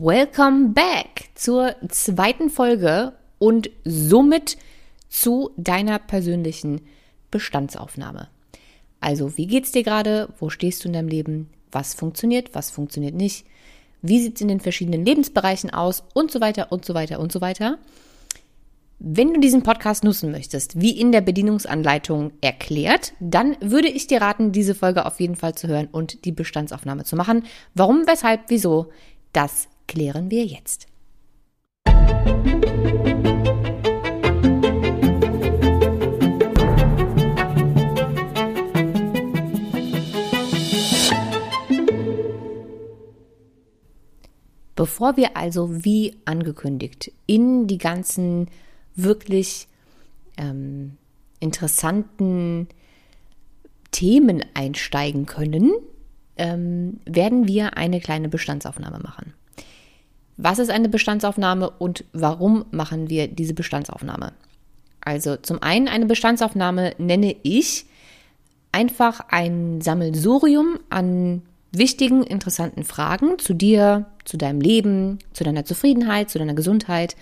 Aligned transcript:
Welcome 0.00 0.74
back 0.74 1.30
zur 1.34 1.74
zweiten 1.88 2.50
Folge 2.50 3.14
und 3.40 3.68
somit 3.84 4.56
zu 5.08 5.50
deiner 5.56 5.98
persönlichen 5.98 6.82
Bestandsaufnahme. 7.32 8.28
Also, 9.00 9.36
wie 9.36 9.48
geht's 9.48 9.72
dir 9.72 9.82
gerade? 9.82 10.28
Wo 10.38 10.50
stehst 10.50 10.84
du 10.84 10.88
in 10.88 10.92
deinem 10.92 11.08
Leben? 11.08 11.50
Was 11.72 11.94
funktioniert? 11.94 12.54
Was 12.54 12.70
funktioniert 12.70 13.16
nicht? 13.16 13.44
Wie 14.00 14.20
sieht's 14.20 14.40
in 14.40 14.46
den 14.46 14.60
verschiedenen 14.60 15.04
Lebensbereichen 15.04 15.70
aus? 15.70 16.04
Und 16.14 16.30
so 16.30 16.40
weiter 16.40 16.70
und 16.70 16.84
so 16.84 16.94
weiter 16.94 17.18
und 17.18 17.32
so 17.32 17.40
weiter. 17.40 17.78
Wenn 19.00 19.34
du 19.34 19.40
diesen 19.40 19.64
Podcast 19.64 20.04
nutzen 20.04 20.30
möchtest, 20.30 20.80
wie 20.80 20.92
in 20.92 21.10
der 21.10 21.22
Bedienungsanleitung 21.22 22.30
erklärt, 22.40 23.14
dann 23.18 23.56
würde 23.60 23.88
ich 23.88 24.06
dir 24.06 24.20
raten, 24.20 24.52
diese 24.52 24.76
Folge 24.76 25.06
auf 25.06 25.18
jeden 25.18 25.34
Fall 25.34 25.56
zu 25.56 25.66
hören 25.66 25.88
und 25.90 26.24
die 26.24 26.32
Bestandsaufnahme 26.32 27.02
zu 27.02 27.16
machen. 27.16 27.46
Warum, 27.74 28.06
weshalb, 28.06 28.42
wieso, 28.46 28.92
das 29.32 29.68
klären 29.88 30.30
wir 30.30 30.44
jetzt. 30.44 30.86
Bevor 44.76 45.16
wir 45.16 45.36
also 45.36 45.84
wie 45.84 46.14
angekündigt 46.24 47.10
in 47.26 47.66
die 47.66 47.78
ganzen 47.78 48.46
wirklich 48.94 49.66
ähm, 50.36 50.96
interessanten 51.40 52.68
Themen 53.90 54.44
einsteigen 54.54 55.26
können, 55.26 55.72
ähm, 56.36 57.00
werden 57.04 57.48
wir 57.48 57.76
eine 57.76 57.98
kleine 58.00 58.28
Bestandsaufnahme 58.28 59.00
machen. 59.00 59.34
Was 60.38 60.60
ist 60.60 60.70
eine 60.70 60.88
Bestandsaufnahme 60.88 61.68
und 61.68 62.04
warum 62.12 62.64
machen 62.70 63.10
wir 63.10 63.26
diese 63.26 63.54
Bestandsaufnahme? 63.54 64.32
Also 65.00 65.36
zum 65.36 65.60
einen 65.62 65.88
eine 65.88 66.06
Bestandsaufnahme 66.06 66.94
nenne 66.98 67.34
ich 67.42 67.86
einfach 68.70 69.20
ein 69.30 69.80
Sammelsurium 69.80 70.78
an 70.90 71.42
wichtigen, 71.72 72.22
interessanten 72.22 72.84
Fragen 72.84 73.38
zu 73.40 73.52
dir, 73.52 74.06
zu 74.24 74.36
deinem 74.36 74.60
Leben, 74.60 75.18
zu 75.32 75.42
deiner 75.42 75.64
Zufriedenheit, 75.64 76.30
zu 76.30 76.38
deiner 76.38 76.54
Gesundheit 76.54 77.16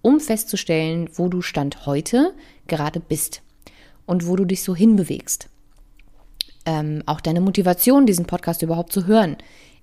um 0.00 0.18
festzustellen, 0.18 1.10
wo 1.14 1.28
du 1.28 1.42
Stand 1.42 1.84
heute 1.84 2.32
gerade 2.68 3.00
bist 3.00 3.42
und 4.06 4.26
wo 4.26 4.34
du 4.34 4.46
dich 4.46 4.62
so 4.62 4.74
hinbewegst. 4.74 5.48
Ähm, 6.64 7.02
auch 7.04 7.20
deine 7.20 7.42
Motivation, 7.42 8.06
diesen 8.06 8.24
Podcast 8.24 8.62
überhaupt 8.62 8.92
zu 8.92 9.06
hören, 9.06 9.36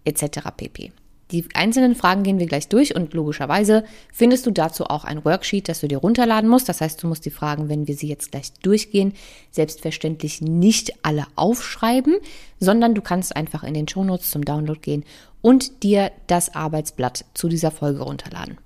etc. 0.05 0.39
pp. 0.57 0.91
Die 1.31 1.45
einzelnen 1.53 1.95
Fragen 1.95 2.23
gehen 2.23 2.39
wir 2.39 2.47
gleich 2.47 2.69
durch 2.69 2.95
und 2.95 3.13
logischerweise 3.13 3.83
findest 4.11 4.47
du 4.47 4.51
dazu 4.51 4.85
auch 4.85 5.03
ein 5.03 5.23
Worksheet, 5.23 5.69
das 5.69 5.79
du 5.79 5.87
dir 5.87 5.99
runterladen 5.99 6.49
musst. 6.49 6.67
Das 6.69 6.81
heißt, 6.81 7.03
du 7.03 7.07
musst 7.07 7.23
die 7.25 7.29
Fragen, 7.29 7.69
wenn 7.69 7.87
wir 7.87 7.95
sie 7.95 8.07
jetzt 8.07 8.31
gleich 8.31 8.51
durchgehen, 8.63 9.13
selbstverständlich 9.51 10.41
nicht 10.41 10.93
alle 11.03 11.27
aufschreiben, 11.35 12.15
sondern 12.59 12.95
du 12.95 13.01
kannst 13.01 13.35
einfach 13.35 13.63
in 13.63 13.75
den 13.75 13.87
Shownotes 13.87 14.31
zum 14.31 14.43
Download 14.43 14.79
gehen 14.79 15.03
und 15.41 15.83
dir 15.83 16.11
das 16.25 16.55
Arbeitsblatt 16.55 17.25
zu 17.35 17.47
dieser 17.47 17.69
Folge 17.69 18.01
runterladen. 18.01 18.57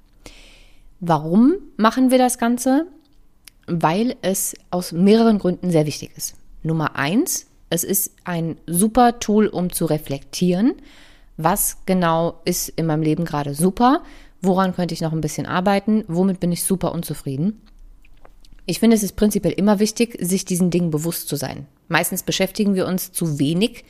Warum 1.01 1.55
machen 1.75 2.11
wir 2.11 2.17
das 2.17 2.37
Ganze? 2.37 2.87
Weil 3.67 4.15
es 4.21 4.55
aus 4.71 4.93
mehreren 4.93 5.37
Gründen 5.37 5.69
sehr 5.69 5.85
wichtig 5.85 6.11
ist. 6.15 6.35
Nummer 6.63 6.95
eins, 6.95 7.47
es 7.69 7.83
ist 7.83 8.13
ein 8.23 8.55
super 8.67 9.19
Tool, 9.19 9.47
um 9.47 9.69
zu 9.69 9.85
reflektieren, 9.85 10.75
was 11.37 11.77
genau 11.85 12.41
ist 12.45 12.69
in 12.69 12.85
meinem 12.85 13.01
Leben 13.01 13.25
gerade 13.25 13.53
super, 13.53 14.03
woran 14.41 14.75
könnte 14.75 14.93
ich 14.93 15.01
noch 15.01 15.13
ein 15.13 15.21
bisschen 15.21 15.45
arbeiten, 15.45 16.03
womit 16.07 16.39
bin 16.39 16.51
ich 16.51 16.63
super 16.63 16.91
unzufrieden. 16.91 17.61
Ich 18.65 18.79
finde, 18.79 18.95
es 18.95 19.03
ist 19.03 19.15
prinzipiell 19.15 19.53
immer 19.53 19.79
wichtig, 19.79 20.17
sich 20.21 20.45
diesen 20.45 20.69
Dingen 20.69 20.91
bewusst 20.91 21.27
zu 21.27 21.35
sein. 21.35 21.67
Meistens 21.87 22.23
beschäftigen 22.23 22.75
wir 22.75 22.87
uns 22.87 23.11
zu 23.11 23.39
wenig 23.39 23.83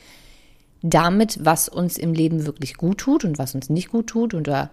damit, 0.82 1.38
was 1.44 1.68
uns 1.68 1.96
im 1.96 2.12
Leben 2.12 2.44
wirklich 2.44 2.76
gut 2.76 2.98
tut 2.98 3.24
und 3.24 3.38
was 3.38 3.54
uns 3.54 3.70
nicht 3.70 3.90
gut 3.90 4.08
tut 4.08 4.34
oder 4.34 4.70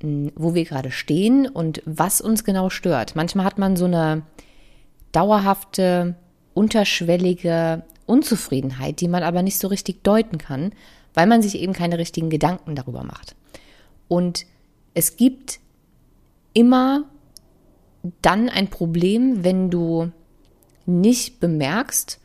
wo 0.00 0.54
wir 0.54 0.64
gerade 0.64 0.90
stehen 0.90 1.46
und 1.46 1.82
was 1.86 2.20
uns 2.20 2.44
genau 2.44 2.68
stört. 2.68 3.16
Manchmal 3.16 3.46
hat 3.46 3.58
man 3.58 3.76
so 3.76 3.86
eine 3.86 4.22
dauerhafte, 5.12 6.16
unterschwellige 6.52 7.84
Unzufriedenheit, 8.04 9.00
die 9.00 9.08
man 9.08 9.22
aber 9.22 9.42
nicht 9.42 9.58
so 9.58 9.68
richtig 9.68 10.02
deuten 10.02 10.38
kann, 10.38 10.72
weil 11.16 11.26
man 11.26 11.42
sich 11.42 11.58
eben 11.58 11.72
keine 11.72 11.98
richtigen 11.98 12.30
Gedanken 12.30 12.76
darüber 12.76 13.02
macht. 13.02 13.34
Und 14.06 14.46
es 14.94 15.16
gibt 15.16 15.58
immer 16.52 17.04
dann 18.22 18.48
ein 18.48 18.68
Problem, 18.68 19.42
wenn 19.42 19.70
du 19.70 20.12
nicht 20.84 21.40
bemerkst, 21.40 22.20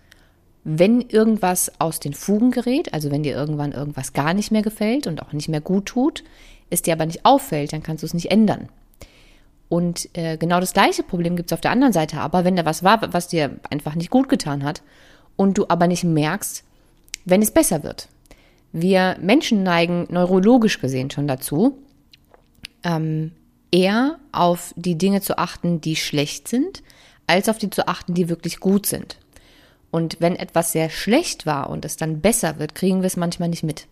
wenn 0.63 1.01
irgendwas 1.01 1.71
aus 1.79 1.99
den 1.99 2.13
Fugen 2.13 2.51
gerät, 2.51 2.93
also 2.93 3.09
wenn 3.09 3.23
dir 3.23 3.33
irgendwann 3.33 3.71
irgendwas 3.71 4.13
gar 4.13 4.33
nicht 4.33 4.51
mehr 4.51 4.61
gefällt 4.61 5.07
und 5.07 5.23
auch 5.23 5.33
nicht 5.33 5.49
mehr 5.49 5.61
gut 5.61 5.87
tut, 5.87 6.23
es 6.69 6.81
dir 6.81 6.93
aber 6.93 7.05
nicht 7.05 7.25
auffällt, 7.25 7.73
dann 7.73 7.81
kannst 7.81 8.03
du 8.03 8.07
es 8.07 8.13
nicht 8.13 8.29
ändern. 8.29 8.69
Und 9.69 10.09
äh, 10.17 10.35
genau 10.35 10.59
das 10.59 10.73
gleiche 10.73 11.01
Problem 11.01 11.37
gibt 11.37 11.49
es 11.49 11.53
auf 11.53 11.61
der 11.61 11.71
anderen 11.71 11.93
Seite 11.93 12.17
aber, 12.17 12.43
wenn 12.43 12.57
da 12.57 12.65
was 12.65 12.83
war, 12.83 13.13
was 13.13 13.29
dir 13.29 13.57
einfach 13.69 13.95
nicht 13.95 14.09
gut 14.09 14.27
getan 14.27 14.65
hat 14.65 14.83
und 15.37 15.57
du 15.57 15.65
aber 15.69 15.87
nicht 15.87 16.03
merkst, 16.03 16.65
wenn 17.23 17.41
es 17.41 17.51
besser 17.51 17.83
wird. 17.83 18.09
Wir 18.71 19.17
Menschen 19.19 19.63
neigen 19.63 20.07
neurologisch 20.09 20.79
gesehen 20.79 21.11
schon 21.11 21.27
dazu, 21.27 21.77
ähm, 22.83 23.31
eher 23.71 24.19
auf 24.31 24.73
die 24.75 24.97
Dinge 24.97 25.21
zu 25.21 25.37
achten, 25.37 25.81
die 25.81 25.95
schlecht 25.95 26.47
sind, 26.47 26.83
als 27.27 27.49
auf 27.49 27.57
die 27.57 27.69
zu 27.69 27.87
achten, 27.87 28.13
die 28.13 28.29
wirklich 28.29 28.59
gut 28.59 28.85
sind. 28.85 29.17
Und 29.91 30.17
wenn 30.19 30.35
etwas 30.35 30.71
sehr 30.71 30.89
schlecht 30.89 31.45
war 31.45 31.69
und 31.69 31.83
es 31.85 31.97
dann 31.97 32.21
besser 32.21 32.59
wird, 32.59 32.75
kriegen 32.75 33.01
wir 33.01 33.07
es 33.07 33.17
manchmal 33.17 33.49
nicht 33.49 33.63
mit. 33.63 33.87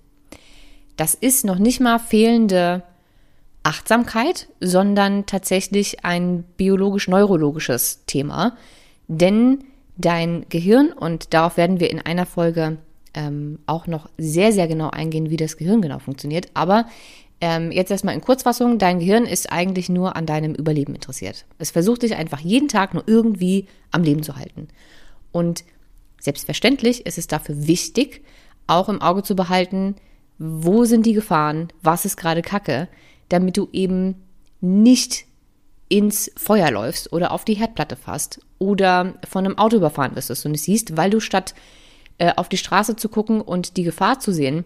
Das 0.95 1.13
ist 1.13 1.45
noch 1.45 1.59
nicht 1.59 1.79
mal 1.79 1.99
fehlende 1.99 2.83
Achtsamkeit, 3.63 4.47
sondern 4.59 5.25
tatsächlich 5.25 6.05
ein 6.05 6.43
biologisch-neurologisches 6.57 8.05
Thema. 8.05 8.57
Denn 9.07 9.63
dein 9.97 10.45
Gehirn, 10.49 10.91
und 10.93 11.33
darauf 11.33 11.57
werden 11.57 11.79
wir 11.79 11.91
in 11.91 11.99
einer 12.01 12.25
Folge 12.25 12.77
ähm, 13.13 13.59
auch 13.65 13.87
noch 13.87 14.09
sehr, 14.17 14.51
sehr 14.51 14.67
genau 14.67 14.89
eingehen, 14.89 15.29
wie 15.29 15.37
das 15.37 15.57
Gehirn 15.57 15.81
genau 15.81 15.99
funktioniert. 15.99 16.49
Aber 16.53 16.85
ähm, 17.41 17.71
jetzt 17.71 17.91
erstmal 17.91 18.15
in 18.15 18.21
Kurzfassung, 18.21 18.79
dein 18.79 18.99
Gehirn 18.99 19.25
ist 19.25 19.51
eigentlich 19.51 19.89
nur 19.89 20.15
an 20.15 20.25
deinem 20.25 20.53
Überleben 20.53 20.95
interessiert. 20.95 21.45
Es 21.57 21.71
versucht 21.71 22.03
dich 22.03 22.15
einfach 22.15 22.39
jeden 22.39 22.67
Tag 22.67 22.93
nur 22.93 23.03
irgendwie 23.07 23.67
am 23.91 24.03
Leben 24.03 24.23
zu 24.23 24.35
halten. 24.35 24.67
Und 25.31 25.63
selbstverständlich 26.19 27.05
ist 27.05 27.17
es 27.17 27.27
dafür 27.27 27.67
wichtig, 27.67 28.21
auch 28.67 28.89
im 28.89 29.01
Auge 29.01 29.23
zu 29.23 29.35
behalten, 29.35 29.95
wo 30.37 30.85
sind 30.85 31.05
die 31.05 31.13
Gefahren, 31.13 31.69
was 31.81 32.05
ist 32.05 32.17
gerade 32.17 32.41
Kacke, 32.41 32.87
damit 33.29 33.57
du 33.57 33.69
eben 33.71 34.15
nicht 34.61 35.25
ins 35.87 36.31
Feuer 36.37 36.71
läufst 36.71 37.11
oder 37.11 37.31
auf 37.31 37.45
die 37.45 37.55
Herdplatte 37.55 37.95
fasst 37.95 38.41
oder 38.59 39.15
von 39.27 39.45
einem 39.45 39.57
Auto 39.57 39.77
überfahren 39.77 40.15
wirst 40.15 40.45
und 40.45 40.53
es 40.53 40.63
siehst, 40.63 40.97
weil 40.97 41.09
du 41.09 41.19
statt 41.19 41.55
äh, 42.19 42.33
auf 42.35 42.49
die 42.49 42.57
Straße 42.57 42.95
zu 42.95 43.09
gucken 43.09 43.41
und 43.41 43.77
die 43.77 43.83
Gefahr 43.83 44.19
zu 44.19 44.31
sehen, 44.31 44.65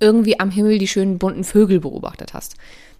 irgendwie 0.00 0.38
am 0.38 0.50
Himmel 0.50 0.78
die 0.78 0.88
schönen 0.88 1.18
bunten 1.18 1.44
Vögel 1.44 1.80
beobachtet 1.80 2.34
hast. 2.34 2.56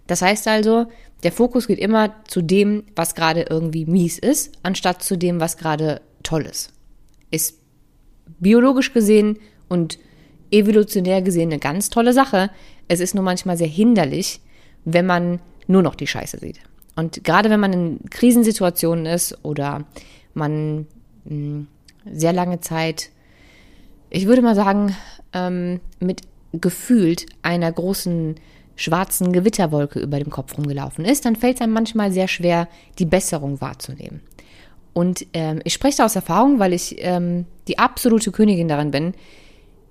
Das 0.07 0.21
heißt 0.21 0.47
also, 0.47 0.87
der 1.23 1.31
Fokus 1.31 1.67
geht 1.67 1.79
immer 1.79 2.13
zu 2.27 2.41
dem, 2.41 2.83
was 2.95 3.15
gerade 3.15 3.45
irgendwie 3.49 3.85
mies 3.85 4.19
ist, 4.19 4.51
anstatt 4.63 5.01
zu 5.01 5.17
dem, 5.17 5.39
was 5.39 5.57
gerade 5.57 6.01
toll 6.23 6.43
ist. 6.43 6.73
Ist 7.31 7.59
biologisch 8.39 8.93
gesehen 8.93 9.37
und 9.69 9.97
evolutionär 10.51 11.21
gesehen 11.21 11.51
eine 11.51 11.59
ganz 11.59 11.89
tolle 11.89 12.13
Sache. 12.13 12.49
Es 12.87 12.99
ist 12.99 13.15
nur 13.15 13.23
manchmal 13.23 13.57
sehr 13.57 13.67
hinderlich, 13.67 14.41
wenn 14.85 15.05
man 15.05 15.39
nur 15.67 15.81
noch 15.81 15.95
die 15.95 16.07
Scheiße 16.07 16.39
sieht. 16.39 16.59
Und 16.95 17.23
gerade 17.23 17.49
wenn 17.49 17.59
man 17.59 17.73
in 17.73 17.99
Krisensituationen 18.09 19.05
ist 19.05 19.37
oder 19.43 19.85
man 20.33 20.87
mh, 21.25 21.29
hm, 21.29 21.67
sehr 22.11 22.33
lange 22.33 22.59
Zeit, 22.59 23.09
ich 24.13 24.27
würde 24.27 24.43
mal 24.43 24.55
sagen, 24.55 24.95
ähm, 25.33 25.81
mit 25.99 26.21
gefühlt 26.53 27.25
einer 27.41 27.71
großen 27.71 28.35
schwarzen 28.75 29.33
Gewitterwolke 29.33 29.99
über 29.99 30.19
dem 30.19 30.29
Kopf 30.29 30.55
rumgelaufen 30.55 31.03
ist, 31.03 31.25
dann 31.25 31.35
fällt 31.35 31.55
es 31.55 31.61
einem 31.61 31.73
manchmal 31.73 32.11
sehr 32.11 32.27
schwer, 32.27 32.67
die 32.99 33.05
Besserung 33.05 33.59
wahrzunehmen. 33.59 34.21
Und 34.93 35.25
ähm, 35.33 35.61
ich 35.63 35.73
spreche 35.73 35.97
da 35.97 36.05
aus 36.05 36.15
Erfahrung, 36.15 36.59
weil 36.59 36.73
ich 36.73 36.95
ähm, 36.99 37.45
die 37.67 37.79
absolute 37.79 38.31
Königin 38.31 38.67
darin 38.67 38.91
bin, 38.91 39.13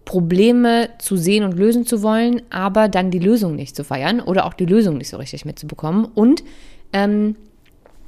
Probleme 0.04 0.90
zu 0.98 1.16
sehen 1.16 1.42
und 1.42 1.56
lösen 1.56 1.84
zu 1.84 2.02
wollen, 2.02 2.42
aber 2.50 2.88
dann 2.88 3.10
die 3.10 3.18
Lösung 3.18 3.56
nicht 3.56 3.74
zu 3.74 3.82
feiern 3.82 4.20
oder 4.20 4.46
auch 4.46 4.54
die 4.54 4.66
Lösung 4.66 4.98
nicht 4.98 5.08
so 5.08 5.16
richtig 5.16 5.44
mitzubekommen. 5.44 6.04
Und 6.04 6.44
ähm, 6.92 7.34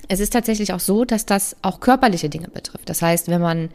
es 0.07 0.21
ist 0.21 0.33
tatsächlich 0.33 0.73
auch 0.73 0.81
so, 0.81 1.05
dass 1.05 1.27
das 1.27 1.57
auch 1.63 1.81
körperliche 1.81 2.29
Dinge 2.29 2.49
betrifft. 2.49 2.89
Das 2.89 3.03
heißt, 3.03 3.29
wenn 3.29 3.41
man 3.41 3.71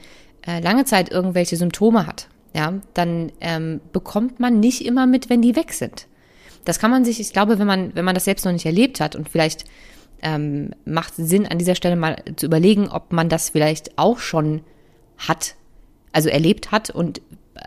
äh, 0.46 0.60
lange 0.60 0.86
Zeit 0.86 1.12
irgendwelche 1.12 1.56
Symptome 1.58 2.06
hat, 2.06 2.28
ja, 2.56 2.74
dann 2.94 3.32
ähm, 3.42 3.82
bekommt 3.92 4.40
man 4.40 4.60
nicht 4.60 4.86
immer 4.86 5.06
mit, 5.06 5.30
wenn 5.30 5.42
die 5.42 5.56
weg 5.56 5.74
sind. 5.74 6.08
Das 6.66 6.80
kann 6.80 6.92
man 6.92 7.06
sich, 7.06 7.20
ich 7.20 7.34
glaube, 7.34 7.60
wenn 7.60 7.68
man, 7.68 7.96
wenn 7.96 8.06
man 8.06 8.16
das 8.16 8.26
selbst 8.26 8.46
noch 8.46 8.52
nicht 8.52 8.66
erlebt 8.66 9.00
hat 9.00 9.16
und 9.16 9.30
vielleicht 9.30 9.66
ähm, 10.22 10.72
macht 10.86 11.14
Sinn, 11.16 11.48
an 11.48 11.58
dieser 11.58 11.76
Stelle 11.76 11.96
mal 11.96 12.22
zu 12.36 12.46
überlegen, 12.46 12.90
ob 12.90 13.12
man 13.14 13.30
das 13.30 13.50
vielleicht 13.50 13.98
auch 13.98 14.20
schon 14.20 14.62
hat, 15.18 15.56
also 16.12 16.30
erlebt 16.30 16.72
hat 16.72 16.90
und 16.90 17.22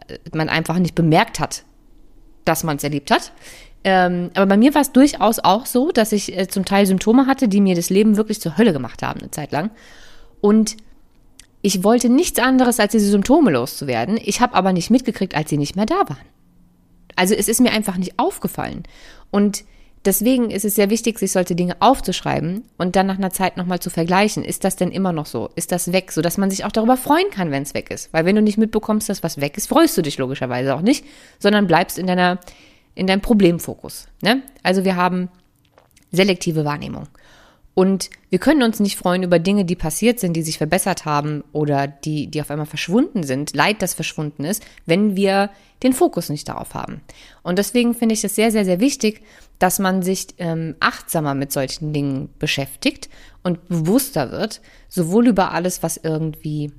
äh, 0.08 0.18
man 0.34 0.48
einfach 0.48 0.78
nicht 0.78 0.94
bemerkt 0.94 1.40
hat, 1.40 1.64
dass 2.44 2.64
man 2.64 2.76
es 2.76 2.84
erlebt 2.84 3.10
hat. 3.10 3.32
Ähm, 3.84 4.30
aber 4.34 4.46
bei 4.46 4.56
mir 4.56 4.74
war 4.74 4.82
es 4.82 4.92
durchaus 4.92 5.38
auch 5.40 5.66
so, 5.66 5.90
dass 5.90 6.12
ich 6.12 6.36
äh, 6.36 6.46
zum 6.46 6.64
Teil 6.64 6.86
Symptome 6.86 7.26
hatte, 7.26 7.48
die 7.48 7.60
mir 7.60 7.74
das 7.74 7.90
Leben 7.90 8.16
wirklich 8.16 8.40
zur 8.40 8.56
Hölle 8.56 8.72
gemacht 8.72 9.02
haben, 9.02 9.20
eine 9.20 9.30
Zeit 9.30 9.52
lang. 9.52 9.70
Und 10.40 10.76
ich 11.62 11.84
wollte 11.84 12.08
nichts 12.08 12.40
anderes, 12.40 12.80
als 12.80 12.92
diese 12.92 13.08
Symptome 13.08 13.52
loszuwerden. 13.52 14.18
Ich 14.22 14.40
habe 14.40 14.54
aber 14.54 14.72
nicht 14.72 14.90
mitgekriegt, 14.90 15.34
als 15.34 15.48
sie 15.48 15.58
nicht 15.58 15.76
mehr 15.76 15.86
da 15.86 16.00
waren. 16.08 16.26
Also 17.14 17.34
es 17.34 17.48
ist 17.48 17.60
mir 17.60 17.70
einfach 17.70 17.96
nicht 17.96 18.18
aufgefallen. 18.18 18.82
Und 19.30 19.64
deswegen 20.04 20.50
ist 20.50 20.64
es 20.64 20.74
sehr 20.74 20.90
wichtig, 20.90 21.18
sich 21.18 21.30
solche 21.30 21.54
Dinge 21.54 21.76
aufzuschreiben 21.78 22.64
und 22.78 22.96
dann 22.96 23.06
nach 23.06 23.18
einer 23.18 23.30
Zeit 23.30 23.56
nochmal 23.56 23.78
zu 23.78 23.90
vergleichen. 23.90 24.44
Ist 24.44 24.64
das 24.64 24.74
denn 24.74 24.90
immer 24.90 25.12
noch 25.12 25.26
so? 25.26 25.50
Ist 25.54 25.70
das 25.70 25.92
weg? 25.92 26.10
Sodass 26.10 26.36
man 26.36 26.50
sich 26.50 26.64
auch 26.64 26.72
darüber 26.72 26.96
freuen 26.96 27.30
kann, 27.30 27.52
wenn 27.52 27.62
es 27.62 27.74
weg 27.74 27.90
ist. 27.90 28.12
Weil 28.12 28.24
wenn 28.24 28.34
du 28.34 28.42
nicht 28.42 28.58
mitbekommst, 28.58 29.08
dass 29.08 29.22
was 29.22 29.40
weg 29.40 29.56
ist, 29.56 29.68
freust 29.68 29.96
du 29.96 30.02
dich 30.02 30.18
logischerweise 30.18 30.74
auch 30.74 30.82
nicht, 30.82 31.04
sondern 31.38 31.68
bleibst 31.68 31.96
in 31.96 32.08
deiner, 32.08 32.40
in 32.96 33.06
deinem 33.06 33.20
Problemfokus. 33.20 34.08
Ne? 34.20 34.42
Also 34.64 34.84
wir 34.84 34.96
haben 34.96 35.28
selektive 36.10 36.64
Wahrnehmung. 36.64 37.06
Und 37.74 38.10
wir 38.28 38.38
können 38.38 38.62
uns 38.62 38.80
nicht 38.80 38.96
freuen 38.96 39.22
über 39.22 39.38
Dinge, 39.38 39.64
die 39.64 39.76
passiert 39.76 40.20
sind, 40.20 40.34
die 40.34 40.42
sich 40.42 40.58
verbessert 40.58 41.06
haben 41.06 41.42
oder 41.52 41.86
die, 41.86 42.26
die 42.26 42.40
auf 42.42 42.50
einmal 42.50 42.66
verschwunden 42.66 43.22
sind, 43.22 43.56
Leid, 43.56 43.80
das 43.80 43.94
verschwunden 43.94 44.44
ist, 44.44 44.62
wenn 44.84 45.16
wir 45.16 45.50
den 45.82 45.94
Fokus 45.94 46.28
nicht 46.28 46.48
darauf 46.48 46.74
haben. 46.74 47.00
Und 47.42 47.58
deswegen 47.58 47.94
finde 47.94 48.14
ich 48.14 48.24
es 48.24 48.34
sehr, 48.34 48.50
sehr, 48.50 48.66
sehr 48.66 48.80
wichtig, 48.80 49.22
dass 49.58 49.78
man 49.78 50.02
sich 50.02 50.28
ähm, 50.38 50.76
achtsamer 50.80 51.34
mit 51.34 51.50
solchen 51.50 51.92
Dingen 51.94 52.28
beschäftigt 52.38 53.08
und 53.42 53.68
bewusster 53.68 54.30
wird, 54.30 54.60
sowohl 54.88 55.28
über 55.28 55.52
alles, 55.52 55.82
was 55.82 55.96
irgendwie 55.96 56.72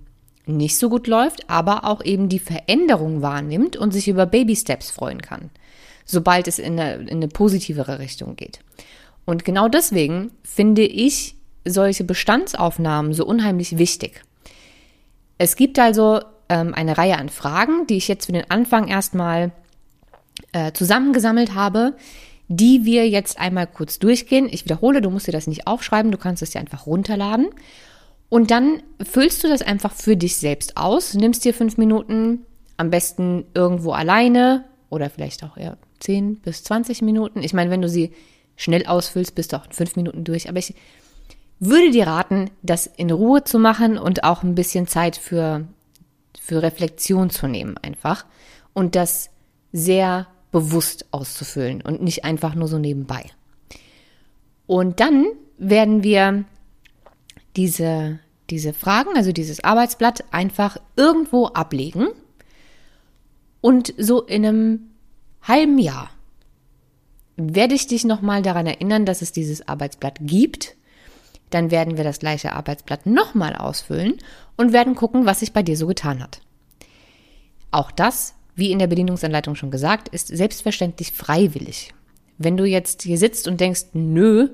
nicht 0.46 0.78
so 0.78 0.90
gut 0.90 1.08
läuft, 1.08 1.50
aber 1.50 1.86
auch 1.86 2.04
eben 2.04 2.30
die 2.30 2.40
Veränderung 2.40 3.22
wahrnimmt 3.22 3.78
und 3.78 3.92
sich 3.92 4.08
über 4.08 4.26
Baby 4.26 4.56
Steps 4.56 4.92
freuen 4.92 5.22
kann, 5.22 5.50
sobald 6.06 6.48
es 6.48 6.60
in 6.60 6.80
eine, 6.80 6.96
in 6.96 7.18
eine 7.18 7.30
positivere 7.30 8.00
Richtung 8.00 8.36
geht. 8.36 8.60
Und 9.26 9.46
genau 9.46 9.68
deswegen 9.68 10.32
finde 10.44 10.84
ich 10.84 11.36
solche 11.66 12.04
Bestandsaufnahmen 12.04 13.14
so 13.14 13.26
unheimlich 13.26 13.78
wichtig. 13.78 14.24
Es 15.38 15.56
gibt 15.56 15.80
also 15.80 16.22
ähm, 16.50 16.74
eine 16.74 16.98
Reihe 16.98 17.18
an 17.18 17.30
Fragen, 17.30 17.88
die 17.88 17.98
ich 17.98 18.08
jetzt 18.08 18.26
für 18.26 18.34
den 18.34 18.50
Anfang 18.50 18.88
erstmal 18.88 19.52
äh, 20.52 20.72
zusammengesammelt 20.74 21.54
habe, 21.54 21.96
die 22.48 22.86
wir 22.86 23.10
jetzt 23.10 23.40
einmal 23.40 23.68
kurz 23.68 24.00
durchgehen. 24.00 24.48
Ich 24.52 24.66
wiederhole, 24.66 25.02
du 25.02 25.10
musst 25.10 25.28
dir 25.28 25.32
das 25.32 25.48
nicht 25.48 25.68
aufschreiben, 25.68 26.12
du 26.12 26.18
kannst 26.18 26.44
es 26.44 26.52
dir 26.52 26.60
einfach 26.60 26.86
runterladen. 26.86 27.48
Und 28.30 28.52
dann 28.52 28.84
füllst 29.02 29.44
du 29.44 29.48
das 29.48 29.62
einfach 29.62 29.94
für 29.94 30.18
dich 30.18 30.38
selbst 30.38 30.76
aus, 30.76 31.14
nimmst 31.14 31.46
dir 31.46 31.54
fünf 31.54 31.78
Minuten, 31.78 32.46
am 32.78 32.90
besten 32.90 33.46
irgendwo 33.54 33.92
alleine 33.92 34.66
oder 34.90 35.10
vielleicht 35.10 35.44
auch 35.44 35.56
eher 35.56 35.78
10 36.00 36.38
bis 36.38 36.64
20 36.64 37.02
Minuten. 37.02 37.44
Ich 37.44 37.54
meine, 37.54 37.70
wenn 37.70 37.82
du 37.82 37.90
sie 37.90 38.12
schnell 38.56 38.86
ausfüllst, 38.86 39.36
bist 39.36 39.54
du 39.54 39.58
auch 39.58 39.66
in 39.66 39.72
fünf 39.72 39.96
Minuten 39.96 40.24
durch. 40.24 40.50
Aber 40.50 40.60
ich 40.60 40.74
würde 41.60 41.92
dir 41.92 42.08
raten, 42.08 42.50
das 42.62 42.88
in 42.88 43.12
Ruhe 43.12 43.44
zu 43.44 43.60
machen 43.60 43.98
und 43.98 44.24
auch 44.24 44.44
ein 44.44 44.56
bisschen 44.56 44.88
Zeit 44.88 45.16
für, 45.16 45.68
für 46.40 46.62
Reflexion 46.62 47.30
zu 47.30 47.48
nehmen 47.48 47.78
einfach 47.78 48.26
und 48.74 48.96
das 48.96 49.30
sehr 49.72 50.28
bewusst 50.52 51.06
auszufüllen 51.12 51.82
und 51.82 52.02
nicht 52.02 52.26
einfach 52.26 52.54
nur 52.54 52.68
so 52.68 52.78
nebenbei. 52.78 53.26
Und 54.68 55.00
dann 55.00 55.26
werden 55.58 56.04
wir 56.04 56.46
diese, 57.56 58.20
diese 58.50 58.74
Fragen, 58.74 59.16
also 59.16 59.32
dieses 59.32 59.64
Arbeitsblatt, 59.64 60.26
einfach 60.32 60.78
irgendwo 60.96 61.48
ablegen 61.48 62.08
und 63.62 63.94
so 63.98 64.22
in 64.22 64.46
einem 64.46 64.80
halben 65.42 65.78
Jahr 65.78 66.10
werde 67.36 67.76
ich 67.76 67.88
dich 67.88 68.04
nochmal 68.06 68.42
daran 68.42 68.68
erinnern, 68.68 69.06
dass 69.06 69.22
es 69.22 69.32
dieses 69.32 69.68
Arbeitsblatt 69.68 70.18
gibt. 70.22 70.76
Dann 71.50 71.72
werden 71.72 71.98
wir 71.98 72.04
das 72.04 72.20
gleiche 72.20 72.54
Arbeitsblatt 72.54 73.06
nochmal 73.06 73.56
ausfüllen 73.56 74.18
und 74.58 74.74
werden 74.74 74.96
gucken, 74.96 75.26
was 75.26 75.40
sich 75.40 75.54
bei 75.54 75.64
dir 75.64 75.78
so 75.78 75.88
getan 75.88 76.22
hat. 76.22 76.42
Auch 77.72 77.92
das, 77.92 78.36
wie 78.56 78.72
in 78.72 78.80
der 78.80 78.88
Bedienungsanleitung 78.88 79.56
schon 79.56 79.72
gesagt, 79.72 80.10
ist 80.10 80.28
selbstverständlich 80.28 81.12
freiwillig. 81.12 81.94
Wenn 82.38 82.58
du 82.58 82.66
jetzt 82.66 83.04
hier 83.04 83.18
sitzt 83.18 83.48
und 83.48 83.60
denkst, 83.62 83.86
nö, 83.94 84.50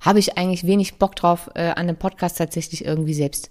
habe 0.00 0.18
ich 0.18 0.36
eigentlich 0.36 0.66
wenig 0.66 0.96
Bock 0.96 1.16
drauf, 1.16 1.50
äh, 1.54 1.68
an 1.68 1.88
einem 1.88 1.96
Podcast 1.96 2.38
tatsächlich 2.38 2.84
irgendwie 2.84 3.14
selbst 3.14 3.50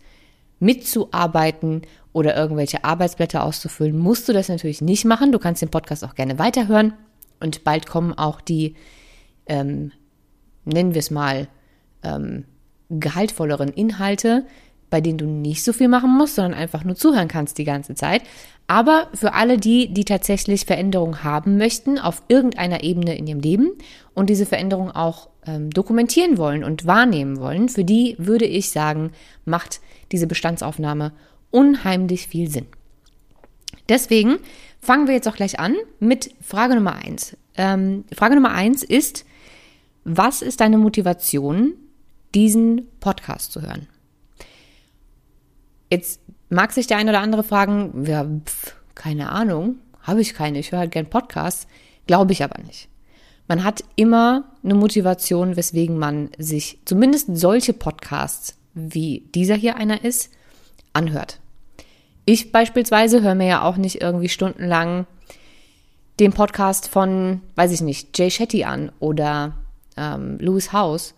mitzuarbeiten 0.59 1.81
oder 2.11 2.35
irgendwelche 2.35 2.83
Arbeitsblätter 2.83 3.43
auszufüllen, 3.43 3.97
musst 3.97 4.29
du 4.29 4.33
das 4.33 4.49
natürlich 4.49 4.81
nicht 4.81 5.05
machen. 5.05 5.31
Du 5.31 5.39
kannst 5.39 5.61
den 5.61 5.69
Podcast 5.69 6.03
auch 6.03 6.15
gerne 6.15 6.39
weiterhören. 6.39 6.93
Und 7.39 7.63
bald 7.63 7.87
kommen 7.87 8.13
auch 8.13 8.41
die, 8.41 8.75
ähm, 9.45 9.91
nennen 10.65 10.93
wir 10.93 10.99
es 10.99 11.11
mal, 11.11 11.47
ähm, 12.03 12.45
gehaltvolleren 12.89 13.69
Inhalte, 13.69 14.45
bei 14.89 15.01
denen 15.01 15.17
du 15.17 15.25
nicht 15.25 15.63
so 15.63 15.73
viel 15.73 15.87
machen 15.87 16.15
musst, 16.15 16.35
sondern 16.35 16.53
einfach 16.53 16.83
nur 16.83 16.95
zuhören 16.95 17.27
kannst 17.27 17.57
die 17.57 17.63
ganze 17.63 17.95
Zeit. 17.95 18.21
Aber 18.67 19.07
für 19.13 19.33
alle 19.33 19.57
die, 19.57 19.91
die 19.91 20.05
tatsächlich 20.05 20.65
Veränderungen 20.65 21.23
haben 21.23 21.57
möchten 21.57 21.97
auf 21.97 22.21
irgendeiner 22.27 22.83
Ebene 22.83 23.17
in 23.17 23.25
ihrem 23.25 23.39
Leben 23.39 23.71
und 24.13 24.29
diese 24.29 24.45
Veränderung 24.45 24.91
auch 24.91 25.29
ähm, 25.47 25.71
dokumentieren 25.71 26.37
wollen 26.37 26.63
und 26.63 26.85
wahrnehmen 26.85 27.39
wollen, 27.39 27.69
für 27.69 27.83
die 27.83 28.15
würde 28.19 28.45
ich 28.45 28.69
sagen, 28.69 29.11
macht 29.45 29.81
diese 30.11 30.27
Bestandsaufnahme 30.27 31.11
unheimlich 31.49 32.27
viel 32.27 32.49
Sinn. 32.49 32.67
Deswegen 33.89 34.37
fangen 34.83 35.07
wir 35.07 35.13
jetzt 35.13 35.27
auch 35.27 35.35
gleich 35.35 35.59
an 35.59 35.75
mit 35.99 36.33
Frage 36.41 36.75
Nummer 36.75 36.95
eins. 36.95 37.37
Ähm, 37.55 38.05
Frage 38.13 38.35
Nummer 38.35 38.51
eins 38.51 38.83
ist, 38.83 39.25
was 40.03 40.41
ist 40.41 40.59
deine 40.59 40.77
Motivation, 40.77 41.73
diesen 42.35 42.87
Podcast 42.99 43.51
zu 43.51 43.61
hören? 43.61 43.87
Jetzt 45.89 46.19
mag 46.49 46.71
sich 46.71 46.87
der 46.87 46.97
eine 46.97 47.11
oder 47.11 47.21
andere 47.21 47.43
fragen, 47.43 48.05
ja, 48.05 48.25
pf, 48.25 48.75
keine 48.95 49.29
Ahnung, 49.29 49.77
habe 50.01 50.21
ich 50.21 50.33
keine, 50.33 50.59
ich 50.59 50.71
höre 50.71 50.79
halt 50.79 50.91
gern 50.91 51.09
Podcasts, 51.09 51.67
glaube 52.07 52.33
ich 52.33 52.43
aber 52.43 52.61
nicht. 52.61 52.89
Man 53.47 53.63
hat 53.63 53.83
immer 53.95 54.45
eine 54.63 54.73
Motivation, 54.75 55.55
weswegen 55.55 55.97
man 55.97 56.29
sich 56.37 56.79
zumindest 56.85 57.27
solche 57.33 57.73
Podcasts, 57.73 58.55
wie 58.73 59.29
dieser 59.35 59.55
hier 59.55 59.75
einer 59.75 60.03
ist, 60.03 60.31
anhört. 60.93 61.39
Ich 62.25 62.51
beispielsweise 62.51 63.21
höre 63.21 63.35
mir 63.35 63.47
ja 63.47 63.61
auch 63.63 63.77
nicht 63.77 64.01
irgendwie 64.01 64.29
stundenlang 64.29 65.05
den 66.19 66.31
Podcast 66.31 66.87
von, 66.87 67.41
weiß 67.55 67.71
ich 67.71 67.81
nicht, 67.81 68.17
Jay 68.17 68.29
Shetty 68.29 68.63
an 68.63 68.91
oder 68.99 69.53
ähm, 69.97 70.37
Louis 70.39 70.71
House, 70.71 71.15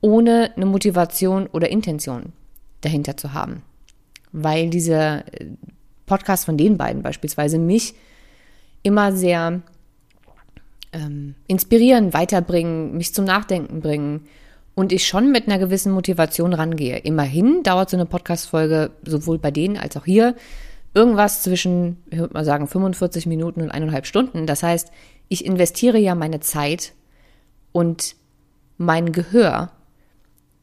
ohne 0.00 0.52
eine 0.56 0.66
Motivation 0.66 1.46
oder 1.46 1.70
Intention 1.70 2.32
dahinter 2.80 3.16
zu 3.16 3.32
haben. 3.32 3.62
Weil 4.32 4.68
diese 4.68 5.24
äh, 5.32 5.46
Podcasts 6.06 6.44
von 6.44 6.56
den 6.56 6.76
beiden 6.76 7.02
beispielsweise 7.02 7.58
mich 7.58 7.94
immer 8.82 9.12
sehr 9.12 9.62
ähm, 10.92 11.34
inspirieren, 11.46 12.12
weiterbringen, 12.12 12.96
mich 12.96 13.14
zum 13.14 13.24
Nachdenken 13.24 13.80
bringen 13.80 14.26
und 14.74 14.92
ich 14.92 15.06
schon 15.06 15.30
mit 15.30 15.46
einer 15.46 15.58
gewissen 15.58 15.92
Motivation 15.92 16.54
rangehe. 16.54 16.98
Immerhin 16.98 17.62
dauert 17.62 17.90
so 17.90 17.96
eine 17.96 18.06
Podcast-Folge 18.06 18.90
sowohl 19.04 19.38
bei 19.38 19.50
denen 19.50 19.76
als 19.76 19.96
auch 19.96 20.04
hier 20.04 20.34
irgendwas 20.94 21.42
zwischen, 21.42 22.02
ich 22.10 22.18
würde 22.18 22.34
mal 22.34 22.44
sagen, 22.44 22.66
45 22.66 23.26
Minuten 23.26 23.62
und 23.62 23.70
eineinhalb 23.70 24.06
Stunden. 24.06 24.46
Das 24.46 24.62
heißt, 24.62 24.90
ich 25.28 25.44
investiere 25.44 25.98
ja 25.98 26.14
meine 26.14 26.40
Zeit 26.40 26.92
und 27.72 28.16
mein 28.78 29.12
Gehör 29.12 29.72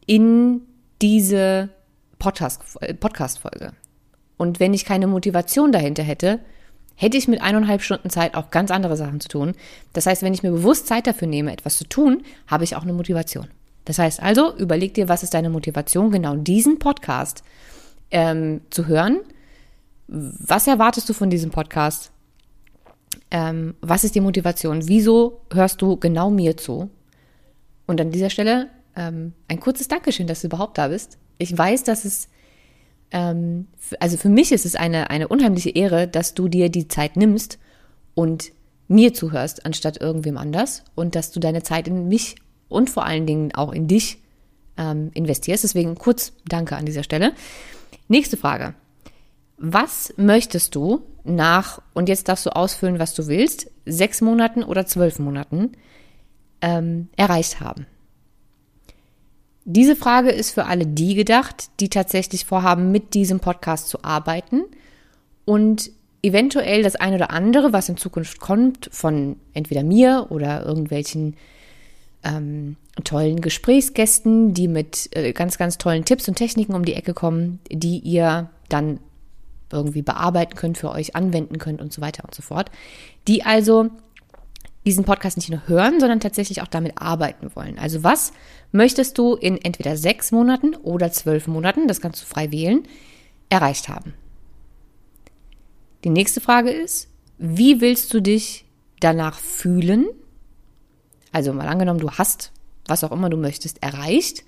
in 0.05 0.61
diese 1.01 1.69
Podcast-Folge. 2.19 3.73
Und 4.37 4.59
wenn 4.59 4.73
ich 4.73 4.85
keine 4.85 5.07
Motivation 5.07 5.71
dahinter 5.71 6.03
hätte, 6.03 6.39
hätte 6.95 7.17
ich 7.17 7.27
mit 7.27 7.41
eineinhalb 7.41 7.81
Stunden 7.81 8.09
Zeit 8.09 8.35
auch 8.35 8.51
ganz 8.51 8.71
andere 8.71 8.97
Sachen 8.97 9.21
zu 9.21 9.29
tun. 9.29 9.53
Das 9.93 10.05
heißt, 10.05 10.21
wenn 10.21 10.33
ich 10.33 10.43
mir 10.43 10.51
bewusst 10.51 10.87
Zeit 10.87 11.07
dafür 11.07 11.27
nehme, 11.27 11.51
etwas 11.53 11.77
zu 11.77 11.85
tun, 11.85 12.23
habe 12.47 12.65
ich 12.65 12.75
auch 12.75 12.83
eine 12.83 12.93
Motivation. 12.93 13.47
Das 13.89 13.97
heißt 13.97 14.21
also, 14.21 14.55
überleg 14.55 14.93
dir, 14.93 15.09
was 15.09 15.23
ist 15.23 15.33
deine 15.33 15.49
Motivation, 15.49 16.11
genau 16.11 16.35
diesen 16.35 16.77
Podcast 16.77 17.43
ähm, 18.11 18.61
zu 18.69 18.85
hören. 18.85 19.21
Was 20.07 20.67
erwartest 20.67 21.09
du 21.09 21.13
von 21.13 21.31
diesem 21.31 21.49
Podcast? 21.49 22.11
Ähm, 23.31 23.73
was 23.81 24.03
ist 24.03 24.13
die 24.13 24.21
Motivation? 24.21 24.87
Wieso 24.87 25.41
hörst 25.51 25.81
du 25.81 25.97
genau 25.97 26.29
mir 26.29 26.55
zu? 26.55 26.91
Und 27.87 27.99
an 27.99 28.11
dieser 28.11 28.29
Stelle 28.29 28.67
ähm, 28.95 29.33
ein 29.47 29.59
kurzes 29.59 29.87
Dankeschön, 29.87 30.27
dass 30.27 30.41
du 30.41 30.47
überhaupt 30.49 30.77
da 30.77 30.89
bist. 30.89 31.17
Ich 31.39 31.57
weiß, 31.57 31.83
dass 31.83 32.05
es, 32.05 32.29
ähm, 33.09 33.65
also 33.99 34.17
für 34.17 34.29
mich 34.29 34.51
ist 34.51 34.67
es 34.67 34.75
eine, 34.75 35.09
eine 35.09 35.29
unheimliche 35.29 35.71
Ehre, 35.71 36.07
dass 36.07 36.35
du 36.35 36.47
dir 36.47 36.69
die 36.69 36.87
Zeit 36.87 37.17
nimmst 37.17 37.57
und 38.13 38.51
mir 38.87 39.15
zuhörst, 39.15 39.65
anstatt 39.65 39.99
irgendwem 39.99 40.37
anders 40.37 40.83
und 40.93 41.15
dass 41.15 41.31
du 41.31 41.39
deine 41.39 41.63
Zeit 41.63 41.87
in 41.87 42.07
mich 42.07 42.35
und 42.69 42.89
vor 42.89 43.05
allen 43.05 43.25
Dingen 43.25 43.53
auch 43.53 43.73
in 43.73 43.87
dich 43.87 44.19
ähm, 44.77 45.11
investierst. 45.13 45.63
Deswegen 45.63 45.95
kurz 45.95 46.33
Danke 46.47 46.75
an 46.75 46.85
dieser 46.85 47.03
Stelle. 47.03 47.33
Nächste 48.07 48.37
Frage. 48.37 48.73
Was 49.57 50.13
möchtest 50.15 50.73
du 50.75 51.01
nach, 51.25 51.81
und 51.93 52.07
jetzt 52.07 52.29
darfst 52.29 52.45
du 52.45 52.55
ausfüllen, 52.55 52.97
was 52.97 53.13
du 53.13 53.27
willst, 53.27 53.69
sechs 53.85 54.21
Monaten 54.21 54.63
oder 54.63 54.85
zwölf 54.85 55.19
Monaten 55.19 55.73
ähm, 56.61 57.09
erreicht 57.17 57.59
haben? 57.59 57.85
Diese 59.65 59.95
Frage 59.95 60.29
ist 60.29 60.51
für 60.51 60.65
alle 60.65 60.87
die 60.87 61.13
gedacht, 61.13 61.69
die 61.79 61.89
tatsächlich 61.89 62.45
vorhaben, 62.45 62.91
mit 62.91 63.13
diesem 63.13 63.39
Podcast 63.39 63.89
zu 63.89 64.03
arbeiten 64.03 64.63
und 65.45 65.91
eventuell 66.23 66.81
das 66.81 66.95
eine 66.95 67.17
oder 67.17 67.31
andere, 67.31 67.73
was 67.73 67.89
in 67.89 67.97
Zukunft 67.97 68.39
kommt, 68.39 68.89
von 68.91 69.35
entweder 69.53 69.83
mir 69.83 70.27
oder 70.29 70.65
irgendwelchen 70.65 71.35
ähm, 72.23 72.75
tollen 73.03 73.41
Gesprächsgästen, 73.41 74.53
die 74.53 74.67
mit 74.67 75.09
äh, 75.15 75.33
ganz, 75.33 75.57
ganz 75.57 75.77
tollen 75.77 76.05
Tipps 76.05 76.27
und 76.27 76.35
Techniken 76.35 76.73
um 76.73 76.85
die 76.85 76.95
Ecke 76.95 77.13
kommen, 77.13 77.59
die 77.71 77.99
ihr 77.99 78.49
dann 78.67 78.99
irgendwie 79.71 80.01
bearbeiten 80.01 80.55
könnt, 80.55 80.77
für 80.77 80.91
euch 80.91 81.15
anwenden 81.15 81.59
könnt 81.59 81.81
und 81.81 81.93
so 81.93 82.01
weiter 82.01 82.23
und 82.25 82.33
so 82.33 82.41
fort. 82.41 82.71
Die 83.27 83.43
also 83.43 83.89
diesen 84.85 85.05
Podcast 85.05 85.37
nicht 85.37 85.49
nur 85.49 85.67
hören, 85.67 85.99
sondern 85.99 86.19
tatsächlich 86.19 86.61
auch 86.61 86.67
damit 86.67 86.93
arbeiten 86.95 87.51
wollen. 87.55 87.77
Also 87.77 88.03
was 88.03 88.31
möchtest 88.71 89.17
du 89.17 89.35
in 89.35 89.57
entweder 89.57 89.97
sechs 89.97 90.31
Monaten 90.31 90.75
oder 90.75 91.11
zwölf 91.11 91.47
Monaten, 91.47 91.87
das 91.87 92.01
kannst 92.01 92.21
du 92.21 92.25
frei 92.25 92.51
wählen, 92.51 92.83
erreicht 93.49 93.89
haben? 93.89 94.13
Die 96.03 96.09
nächste 96.09 96.41
Frage 96.41 96.71
ist, 96.71 97.09
wie 97.37 97.81
willst 97.81 98.13
du 98.13 98.21
dich 98.21 98.65
danach 98.99 99.37
fühlen? 99.37 100.07
Also 101.31 101.53
mal 101.53 101.67
angenommen, 101.67 101.99
du 101.99 102.11
hast, 102.11 102.51
was 102.85 103.03
auch 103.03 103.11
immer 103.11 103.29
du 103.29 103.37
möchtest, 103.37 103.81
erreicht. 103.83 104.43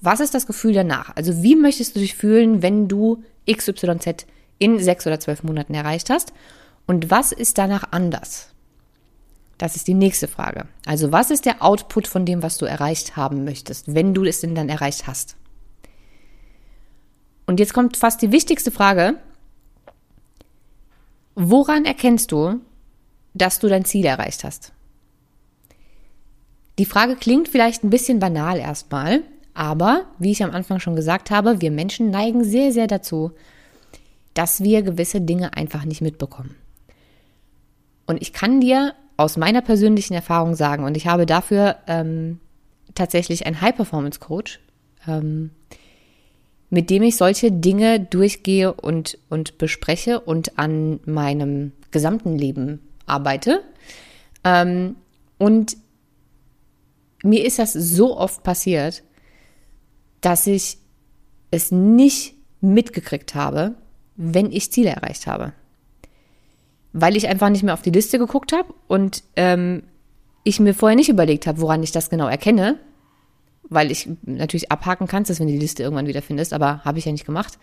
Was 0.00 0.20
ist 0.20 0.34
das 0.34 0.46
Gefühl 0.46 0.72
danach? 0.72 1.14
Also 1.16 1.42
wie 1.42 1.56
möchtest 1.56 1.96
du 1.96 2.00
dich 2.00 2.14
fühlen, 2.14 2.62
wenn 2.62 2.88
du 2.88 3.22
XYZ 3.50 4.26
in 4.58 4.78
sechs 4.78 5.06
oder 5.06 5.18
zwölf 5.18 5.42
Monaten 5.42 5.74
erreicht 5.74 6.10
hast? 6.10 6.32
Und 6.86 7.10
was 7.10 7.32
ist 7.32 7.58
danach 7.58 7.88
anders? 7.90 8.50
Das 9.58 9.74
ist 9.74 9.88
die 9.88 9.94
nächste 9.94 10.28
Frage. 10.28 10.66
Also 10.86 11.10
was 11.10 11.30
ist 11.30 11.44
der 11.44 11.62
Output 11.62 12.06
von 12.06 12.24
dem, 12.24 12.42
was 12.42 12.58
du 12.58 12.66
erreicht 12.66 13.16
haben 13.16 13.44
möchtest, 13.44 13.92
wenn 13.92 14.14
du 14.14 14.24
es 14.24 14.40
denn 14.40 14.54
dann 14.54 14.68
erreicht 14.68 15.06
hast? 15.08 15.36
Und 17.46 17.58
jetzt 17.58 17.74
kommt 17.74 17.96
fast 17.96 18.22
die 18.22 18.30
wichtigste 18.30 18.70
Frage, 18.70 19.16
Woran 21.40 21.84
erkennst 21.84 22.32
du, 22.32 22.60
dass 23.32 23.60
du 23.60 23.68
dein 23.68 23.84
Ziel 23.84 24.04
erreicht 24.06 24.42
hast? 24.42 24.72
Die 26.78 26.84
Frage 26.84 27.16
klingt 27.16 27.48
vielleicht 27.48 27.82
ein 27.82 27.90
bisschen 27.90 28.20
banal 28.20 28.58
erstmal, 28.58 29.22
aber 29.52 30.06
wie 30.18 30.30
ich 30.30 30.44
am 30.44 30.52
Anfang 30.52 30.78
schon 30.78 30.94
gesagt 30.94 31.30
habe, 31.30 31.60
wir 31.60 31.72
Menschen 31.72 32.10
neigen 32.10 32.44
sehr, 32.44 32.72
sehr 32.72 32.86
dazu, 32.86 33.32
dass 34.34 34.62
wir 34.62 34.82
gewisse 34.82 35.20
Dinge 35.20 35.56
einfach 35.56 35.84
nicht 35.84 36.00
mitbekommen. 36.00 36.54
Und 38.06 38.22
ich 38.22 38.32
kann 38.32 38.60
dir 38.60 38.94
aus 39.16 39.36
meiner 39.36 39.60
persönlichen 39.60 40.14
Erfahrung 40.14 40.54
sagen, 40.54 40.84
und 40.84 40.96
ich 40.96 41.08
habe 41.08 41.26
dafür 41.26 41.76
ähm, 41.88 42.38
tatsächlich 42.94 43.46
einen 43.46 43.60
High-Performance-Coach, 43.60 44.60
ähm, 45.08 45.50
mit 46.70 46.90
dem 46.90 47.02
ich 47.02 47.16
solche 47.16 47.50
Dinge 47.50 47.98
durchgehe 47.98 48.72
und, 48.72 49.18
und 49.28 49.58
bespreche 49.58 50.20
und 50.20 50.58
an 50.58 51.00
meinem 51.04 51.72
gesamten 51.90 52.38
Leben 52.38 52.80
arbeite. 53.06 53.64
Ähm, 54.44 54.94
und 55.38 55.76
mir 57.22 57.44
ist 57.44 57.58
das 57.58 57.72
so 57.72 58.16
oft 58.16 58.42
passiert, 58.42 59.02
dass 60.20 60.46
ich 60.46 60.78
es 61.50 61.70
nicht 61.70 62.34
mitgekriegt 62.60 63.34
habe, 63.34 63.74
wenn 64.16 64.50
ich 64.50 64.72
Ziele 64.72 64.90
erreicht 64.90 65.26
habe. 65.26 65.52
Weil 66.92 67.16
ich 67.16 67.28
einfach 67.28 67.50
nicht 67.50 67.62
mehr 67.62 67.74
auf 67.74 67.82
die 67.82 67.90
Liste 67.90 68.18
geguckt 68.18 68.52
habe 68.52 68.74
und 68.88 69.22
ähm, 69.36 69.82
ich 70.44 70.60
mir 70.60 70.74
vorher 70.74 70.96
nicht 70.96 71.08
überlegt 71.08 71.46
habe, 71.46 71.60
woran 71.60 71.82
ich 71.82 71.92
das 71.92 72.10
genau 72.10 72.26
erkenne, 72.26 72.78
weil 73.68 73.90
ich 73.90 74.08
natürlich 74.22 74.72
abhaken 74.72 75.06
kannst, 75.06 75.30
dass 75.30 75.40
wenn 75.40 75.46
du 75.46 75.52
die 75.52 75.58
Liste 75.58 75.82
irgendwann 75.82 76.06
wieder 76.06 76.22
findest, 76.22 76.52
aber 76.52 76.84
habe 76.84 76.98
ich 76.98 77.04
ja 77.04 77.12
nicht 77.12 77.26
gemacht. 77.26 77.58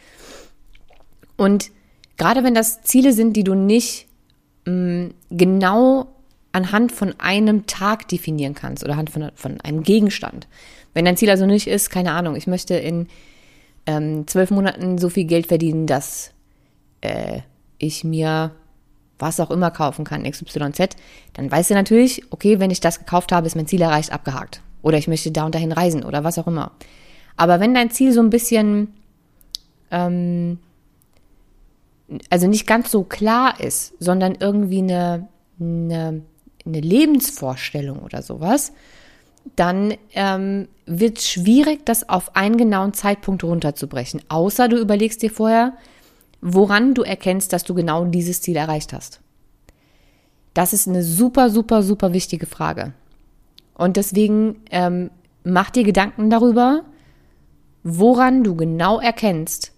Und 1.35 1.71
gerade 2.17 2.43
wenn 2.43 2.53
das 2.53 2.83
Ziele 2.83 3.11
sind, 3.13 3.33
die 3.33 3.43
du 3.43 3.55
nicht 3.55 4.07
mh, 4.65 4.73
mm, 4.73 5.13
genau 5.31 6.14
anhand 6.55 6.93
von 6.93 7.13
einem 7.19 7.67
Tag 7.67 8.07
definieren 8.07 8.55
kannst 8.55 8.83
oder 8.83 8.93
anhand 8.93 9.09
von, 9.09 9.29
von 9.35 9.59
einem 9.61 9.83
Gegenstand. 9.83 10.47
Wenn 10.93 11.03
dein 11.03 11.17
Ziel 11.17 11.29
also 11.29 11.45
nicht 11.45 11.67
ist, 11.67 11.89
keine 11.89 12.13
Ahnung, 12.13 12.37
ich 12.37 12.47
möchte 12.47 12.75
in 12.75 13.07
ähm, 13.85 14.25
zwölf 14.25 14.51
Monaten 14.51 14.97
so 14.97 15.09
viel 15.09 15.25
Geld 15.25 15.47
verdienen, 15.47 15.85
dass 15.85 16.31
äh, 17.01 17.41
ich 17.77 18.05
mir 18.05 18.51
was 19.19 19.39
auch 19.41 19.51
immer 19.51 19.69
kaufen 19.69 20.05
kann, 20.05 20.23
XYZ, 20.23 20.95
dann 21.33 21.51
weißt 21.51 21.71
du 21.71 21.73
natürlich, 21.73 22.23
okay, 22.31 22.59
wenn 22.59 22.71
ich 22.71 22.79
das 22.79 22.99
gekauft 22.99 23.33
habe, 23.33 23.47
ist 23.47 23.55
mein 23.55 23.67
Ziel 23.67 23.81
erreicht, 23.81 24.11
abgehakt. 24.11 24.61
Oder 24.81 24.97
ich 24.97 25.07
möchte 25.07 25.31
da 25.31 25.45
und 25.45 25.55
dahin 25.55 25.71
reisen 25.71 26.03
oder 26.03 26.23
was 26.23 26.37
auch 26.37 26.47
immer. 26.47 26.71
Aber 27.35 27.59
wenn 27.59 27.73
dein 27.73 27.91
Ziel 27.91 28.13
so 28.13 28.21
ein 28.21 28.29
bisschen, 28.29 28.93
ähm, 29.91 30.59
also 32.29 32.47
nicht 32.47 32.65
ganz 32.65 32.91
so 32.91 33.03
klar 33.03 33.59
ist, 33.59 33.93
sondern 33.99 34.35
irgendwie 34.39 34.79
eine, 34.79 35.27
eine, 35.59 36.21
eine 36.65 36.79
Lebensvorstellung 36.79 37.99
oder 37.99 38.21
sowas, 38.21 38.73
dann 39.55 39.93
ähm, 40.13 40.67
wird 40.85 41.19
es 41.19 41.29
schwierig, 41.29 41.85
das 41.85 42.09
auf 42.09 42.35
einen 42.35 42.57
genauen 42.57 42.93
Zeitpunkt 42.93 43.43
runterzubrechen. 43.43 44.21
Außer 44.29 44.67
du 44.67 44.77
überlegst 44.77 45.21
dir 45.21 45.29
vorher, 45.29 45.73
woran 46.41 46.93
du 46.93 47.03
erkennst, 47.03 47.53
dass 47.53 47.63
du 47.63 47.73
genau 47.73 48.05
dieses 48.05 48.41
Ziel 48.41 48.55
erreicht 48.55 48.93
hast. 48.93 49.19
Das 50.53 50.73
ist 50.73 50.87
eine 50.87 51.03
super, 51.03 51.49
super, 51.49 51.83
super 51.83 52.13
wichtige 52.13 52.45
Frage. 52.45 52.93
Und 53.75 53.97
deswegen 53.97 54.61
ähm, 54.71 55.11
mach 55.43 55.69
dir 55.69 55.83
Gedanken 55.83 56.29
darüber, 56.29 56.83
woran 57.83 58.43
du 58.43 58.55
genau 58.55 58.99
erkennst, 58.99 59.73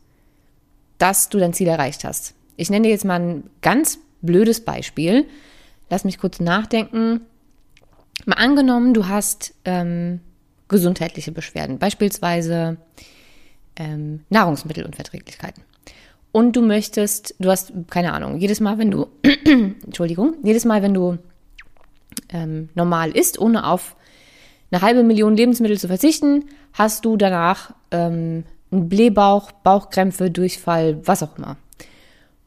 dass 0.97 1.29
du 1.29 1.39
dein 1.39 1.53
Ziel 1.53 1.67
erreicht 1.67 2.03
hast. 2.03 2.33
Ich 2.55 2.69
nenne 2.69 2.83
dir 2.83 2.91
jetzt 2.91 3.05
mal 3.05 3.19
ein 3.19 3.43
ganz 3.61 3.99
blödes 4.21 4.63
Beispiel. 4.63 5.27
Lass 5.89 6.03
mich 6.03 6.17
kurz 6.17 6.39
nachdenken. 6.39 7.21
Mal 8.25 8.35
angenommen, 8.35 8.93
du 8.93 9.07
hast 9.07 9.53
ähm, 9.65 10.19
gesundheitliche 10.67 11.31
Beschwerden, 11.31 11.79
beispielsweise 11.79 12.77
ähm, 13.75 14.21
Nahrungsmittelunverträglichkeiten. 14.29 15.63
Und 16.31 16.55
du 16.55 16.61
möchtest, 16.61 17.35
du 17.39 17.49
hast, 17.49 17.71
keine 17.89 18.13
Ahnung, 18.13 18.37
jedes 18.37 18.59
Mal, 18.59 18.77
wenn 18.77 18.91
du, 18.91 19.07
Entschuldigung, 19.45 20.35
jedes 20.43 20.65
Mal, 20.65 20.81
wenn 20.81 20.93
du 20.93 21.17
ähm, 22.29 22.69
normal 22.75 23.11
isst, 23.11 23.39
ohne 23.39 23.65
auf 23.65 23.95
eine 24.71 24.81
halbe 24.81 25.03
Million 25.03 25.37
Lebensmittel 25.37 25.79
zu 25.79 25.87
verzichten, 25.87 26.45
hast 26.73 27.05
du 27.05 27.15
danach 27.15 27.73
ähm, 27.91 28.43
einen 28.71 28.89
Blähbauch, 28.89 29.51
Bauchkrämpfe, 29.51 30.29
Durchfall, 30.29 30.99
was 31.07 31.23
auch 31.23 31.37
immer. 31.37 31.55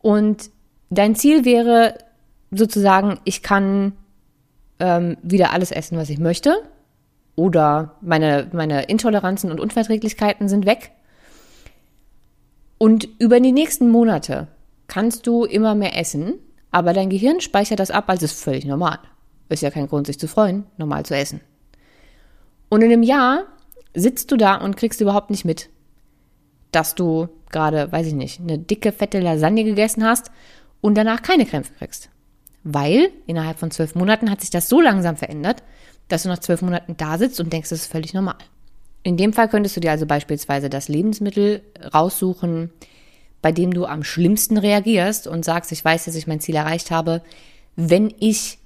Und 0.00 0.50
dein 0.90 1.14
Ziel 1.14 1.44
wäre 1.44 1.94
sozusagen, 2.50 3.20
ich 3.24 3.42
kann 3.42 3.92
ähm, 4.78 5.16
wieder 5.22 5.52
alles 5.52 5.70
essen, 5.70 5.98
was 5.98 6.10
ich 6.10 6.18
möchte. 6.18 6.54
Oder 7.36 7.96
meine, 8.00 8.48
meine 8.52 8.84
Intoleranzen 8.84 9.50
und 9.50 9.60
Unverträglichkeiten 9.60 10.48
sind 10.48 10.66
weg. 10.66 10.92
Und 12.78 13.08
über 13.18 13.40
die 13.40 13.52
nächsten 13.52 13.90
Monate 13.90 14.48
kannst 14.88 15.26
du 15.26 15.44
immer 15.44 15.74
mehr 15.74 15.98
essen, 15.98 16.34
aber 16.70 16.92
dein 16.92 17.10
Gehirn 17.10 17.40
speichert 17.40 17.78
das 17.78 17.90
ab 17.90 18.08
als 18.08 18.22
ist 18.22 18.32
völlig 18.32 18.64
normal. 18.64 18.98
Ist 19.48 19.62
ja 19.62 19.70
kein 19.70 19.88
Grund, 19.88 20.06
sich 20.06 20.18
zu 20.18 20.28
freuen, 20.28 20.64
normal 20.76 21.04
zu 21.04 21.14
essen. 21.16 21.40
Und 22.68 22.82
in 22.82 22.92
einem 22.92 23.02
Jahr 23.02 23.44
sitzt 23.94 24.30
du 24.30 24.36
da 24.36 24.56
und 24.56 24.76
kriegst 24.76 25.00
überhaupt 25.00 25.30
nicht 25.30 25.44
mit, 25.44 25.70
dass 26.72 26.94
du 26.94 27.28
gerade, 27.50 27.90
weiß 27.90 28.06
ich 28.06 28.14
nicht, 28.14 28.40
eine 28.40 28.58
dicke, 28.58 28.92
fette 28.92 29.18
Lasagne 29.18 29.64
gegessen 29.64 30.04
hast 30.04 30.30
und 30.80 30.94
danach 30.96 31.22
keine 31.22 31.46
Krämpfe 31.46 31.72
kriegst. 31.74 32.09
Weil 32.62 33.10
innerhalb 33.26 33.58
von 33.58 33.70
zwölf 33.70 33.94
Monaten 33.94 34.30
hat 34.30 34.40
sich 34.40 34.50
das 34.50 34.68
so 34.68 34.80
langsam 34.80 35.16
verändert, 35.16 35.62
dass 36.08 36.24
du 36.24 36.28
nach 36.28 36.38
zwölf 36.38 36.62
Monaten 36.62 36.96
da 36.96 37.18
sitzt 37.18 37.40
und 37.40 37.52
denkst, 37.52 37.70
das 37.70 37.80
ist 37.80 37.92
völlig 37.92 38.14
normal. 38.14 38.38
In 39.02 39.16
dem 39.16 39.32
Fall 39.32 39.48
könntest 39.48 39.76
du 39.76 39.80
dir 39.80 39.92
also 39.92 40.06
beispielsweise 40.06 40.68
das 40.68 40.88
Lebensmittel 40.88 41.62
raussuchen, 41.94 42.70
bei 43.40 43.52
dem 43.52 43.72
du 43.72 43.86
am 43.86 44.04
schlimmsten 44.04 44.58
reagierst 44.58 45.26
und 45.26 45.44
sagst, 45.44 45.72
ich 45.72 45.82
weiß, 45.82 46.04
dass 46.04 46.14
ich 46.14 46.26
mein 46.26 46.40
Ziel 46.40 46.56
erreicht 46.56 46.90
habe, 46.90 47.22
wenn 47.76 48.12
ich 48.18 48.58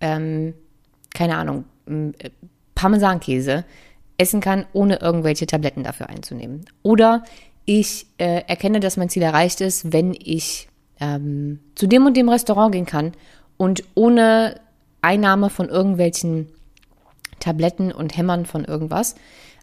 ähm, 0.00 0.54
keine 1.16 1.36
Ahnung, 1.36 1.64
äh, 1.86 2.30
Parmesankäse 2.74 3.64
essen 4.18 4.40
kann, 4.40 4.66
ohne 4.72 4.96
irgendwelche 5.00 5.46
Tabletten 5.46 5.82
dafür 5.82 6.08
einzunehmen. 6.08 6.66
Oder 6.82 7.24
ich 7.64 8.06
äh, 8.18 8.42
erkenne, 8.46 8.80
dass 8.80 8.96
mein 8.96 9.08
Ziel 9.08 9.22
erreicht 9.22 9.60
ist, 9.60 9.92
wenn 9.92 10.14
ich 10.14 10.68
ähm, 11.00 11.60
zu 11.74 11.86
dem 11.86 12.06
und 12.06 12.16
dem 12.16 12.28
Restaurant 12.28 12.72
gehen 12.72 12.86
kann, 12.86 13.12
und 13.56 13.84
ohne 13.94 14.60
Einnahme 15.00 15.50
von 15.50 15.68
irgendwelchen 15.68 16.48
Tabletten 17.40 17.92
und 17.92 18.16
Hämmern 18.16 18.46
von 18.46 18.64
irgendwas 18.64 19.14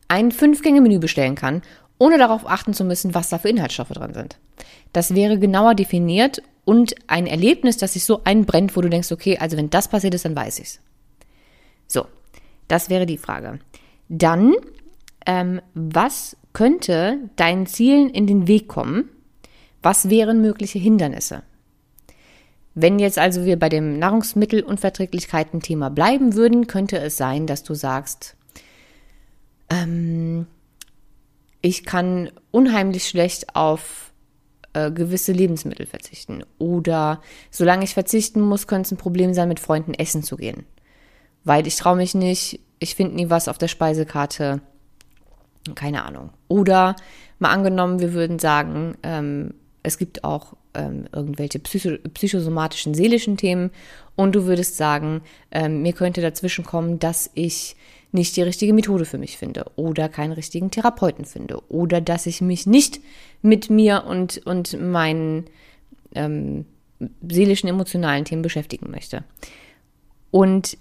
ein 0.07 0.31
Fünf-Gänge-Menü 0.31 0.99
bestellen 0.99 1.35
kann, 1.35 1.61
ohne 1.97 2.17
darauf 2.17 2.47
achten 2.47 2.73
zu 2.73 2.83
müssen, 2.83 3.15
was 3.15 3.29
da 3.29 3.37
für 3.37 3.49
Inhaltsstoffe 3.49 3.89
drin 3.89 4.13
sind. 4.13 4.37
Das 4.91 5.15
wäre 5.15 5.39
genauer 5.39 5.75
definiert 5.75 6.41
und 6.65 6.95
ein 7.07 7.27
Erlebnis, 7.27 7.77
das 7.77 7.93
sich 7.93 8.03
so 8.03 8.21
einbrennt, 8.23 8.75
wo 8.75 8.81
du 8.81 8.89
denkst, 8.89 9.11
okay, 9.11 9.37
also 9.37 9.57
wenn 9.57 9.69
das 9.69 9.87
passiert 9.87 10.13
ist, 10.13 10.25
dann 10.25 10.35
weiß 10.35 10.59
ich's. 10.59 10.79
So, 11.87 12.05
das 12.67 12.89
wäre 12.89 13.05
die 13.05 13.17
Frage. 13.17 13.59
Dann, 14.09 14.53
ähm, 15.25 15.61
was 15.73 16.37
könnte 16.53 17.29
deinen 17.35 17.65
Zielen 17.65 18.09
in 18.09 18.27
den 18.27 18.47
Weg 18.47 18.67
kommen? 18.67 19.09
Was 19.83 20.09
wären 20.09 20.41
mögliche 20.41 20.79
Hindernisse? 20.79 21.43
Wenn 22.73 22.97
jetzt 22.97 23.19
also 23.19 23.45
wir 23.45 23.59
bei 23.59 23.69
dem 23.69 23.99
Nahrungsmittelunverträglichkeiten-Thema 23.99 25.89
bleiben 25.89 26.33
würden, 26.33 26.65
könnte 26.65 26.97
es 26.97 27.17
sein, 27.17 27.45
dass 27.45 27.63
du 27.63 27.75
sagst, 27.75 28.35
ähm, 29.69 30.47
ich 31.61 31.85
kann 31.85 32.31
unheimlich 32.49 33.07
schlecht 33.07 33.55
auf 33.55 34.11
äh, 34.73 34.89
gewisse 34.91 35.33
Lebensmittel 35.33 35.85
verzichten. 35.85 36.43
Oder 36.57 37.21
solange 37.51 37.83
ich 37.83 37.93
verzichten 37.93 38.41
muss, 38.41 38.65
könnte 38.67 38.87
es 38.87 38.91
ein 38.91 38.97
Problem 38.97 39.33
sein, 39.33 39.49
mit 39.49 39.59
Freunden 39.59 39.93
essen 39.93 40.23
zu 40.23 40.35
gehen. 40.35 40.65
Weil 41.43 41.67
ich 41.67 41.75
traue 41.75 41.97
mich 41.97 42.15
nicht, 42.15 42.59
ich 42.79 42.95
finde 42.95 43.15
nie 43.15 43.29
was 43.29 43.47
auf 43.47 43.57
der 43.57 43.67
Speisekarte. 43.67 44.61
Keine 45.75 46.03
Ahnung. 46.03 46.31
Oder 46.47 46.95
mal 47.37 47.51
angenommen, 47.51 47.99
wir 47.99 48.13
würden 48.13 48.39
sagen, 48.39 48.97
ähm, 49.03 49.53
es 49.83 49.97
gibt 49.97 50.23
auch 50.23 50.53
ähm, 50.73 51.05
irgendwelche 51.13 51.59
psycho 51.59 51.97
psychosomatischen, 52.13 52.93
seelischen 52.93 53.37
Themen 53.37 53.71
und 54.15 54.33
du 54.33 54.45
würdest 54.45 54.77
sagen, 54.77 55.21
ähm, 55.51 55.81
mir 55.81 55.93
könnte 55.93 56.21
dazwischen 56.21 56.63
kommen, 56.63 56.99
dass 56.99 57.29
ich 57.33 57.75
nicht 58.11 58.35
die 58.35 58.43
richtige 58.43 58.73
Methode 58.73 59.05
für 59.05 59.17
mich 59.17 59.37
finde 59.37 59.65
oder 59.75 60.07
keinen 60.07 60.31
richtigen 60.31 60.71
Therapeuten 60.71 61.25
finde 61.25 61.61
oder 61.69 61.99
dass 61.99 62.25
ich 62.25 62.41
mich 62.41 62.65
nicht 62.65 63.01
mit 63.41 63.69
mir 63.69 64.05
und, 64.05 64.45
und 64.45 64.79
meinen 64.79 65.45
ähm, 66.15 66.65
seelischen, 67.27 67.69
emotionalen 67.69 68.23
Themen 68.23 68.43
beschäftigen 68.43 68.91
möchte. 68.91 69.23
Und 70.31 70.77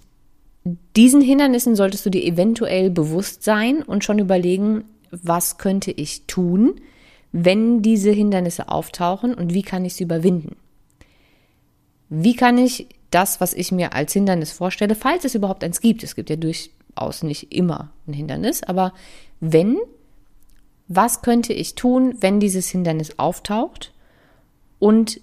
diesen 0.95 1.21
Hindernissen 1.21 1.75
solltest 1.75 2.05
du 2.05 2.09
dir 2.09 2.23
eventuell 2.23 2.89
bewusst 2.89 3.43
sein 3.43 3.81
und 3.83 4.03
schon 4.03 4.19
überlegen, 4.19 4.85
was 5.11 5.57
könnte 5.57 5.91
ich 5.91 6.25
tun, 6.25 6.79
wenn 7.33 7.81
diese 7.81 8.11
Hindernisse 8.11 8.69
auftauchen 8.69 9.33
und 9.33 9.53
wie 9.53 9.63
kann 9.63 9.83
ich 9.83 9.95
sie 9.95 10.03
überwinden? 10.03 10.55
Wie 12.09 12.35
kann 12.35 12.59
ich 12.59 12.87
das, 13.09 13.41
was 13.41 13.53
ich 13.53 13.71
mir 13.71 13.93
als 13.93 14.13
Hindernis 14.13 14.51
vorstelle, 14.51 14.95
falls 14.95 15.25
es 15.25 15.35
überhaupt 15.35 15.63
eins 15.63 15.81
gibt, 15.81 16.03
es 16.03 16.15
gibt 16.15 16.29
ja 16.29 16.35
durchaus 16.35 17.23
nicht 17.23 17.51
immer 17.51 17.89
ein 18.07 18.13
Hindernis, 18.13 18.63
aber 18.63 18.93
wenn, 19.39 19.77
was 20.87 21.23
könnte 21.23 21.53
ich 21.53 21.75
tun, 21.75 22.15
wenn 22.19 22.39
dieses 22.39 22.69
Hindernis 22.69 23.17
auftaucht? 23.17 23.91
Und 24.77 25.19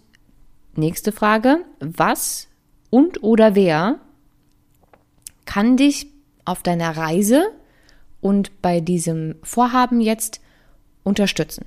nächste 0.75 1.13
Frage, 1.13 1.59
was 1.79 2.49
und 2.91 3.23
oder 3.23 3.55
wer 3.55 4.01
kann 5.45 5.77
dich 5.77 6.09
auf 6.45 6.63
deiner 6.63 6.97
Reise 6.97 7.51
und 8.21 8.63
bei 8.63 8.81
diesem 8.81 9.37
Vorhaben 9.43 10.01
jetzt 10.01 10.41
unterstützen? 11.05 11.67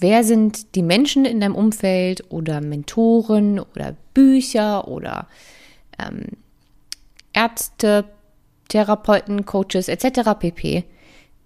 Wer 0.00 0.22
sind 0.22 0.74
die 0.74 0.82
Menschen 0.82 1.24
in 1.24 1.40
deinem 1.40 1.54
Umfeld 1.54 2.24
oder 2.30 2.60
Mentoren 2.60 3.58
oder 3.58 3.96
Bücher 4.14 4.86
oder 4.86 5.26
ähm, 5.98 6.26
Ärzte, 7.32 8.04
Therapeuten, 8.68 9.44
Coaches 9.44 9.88
etc. 9.88 10.38
pp, 10.38 10.84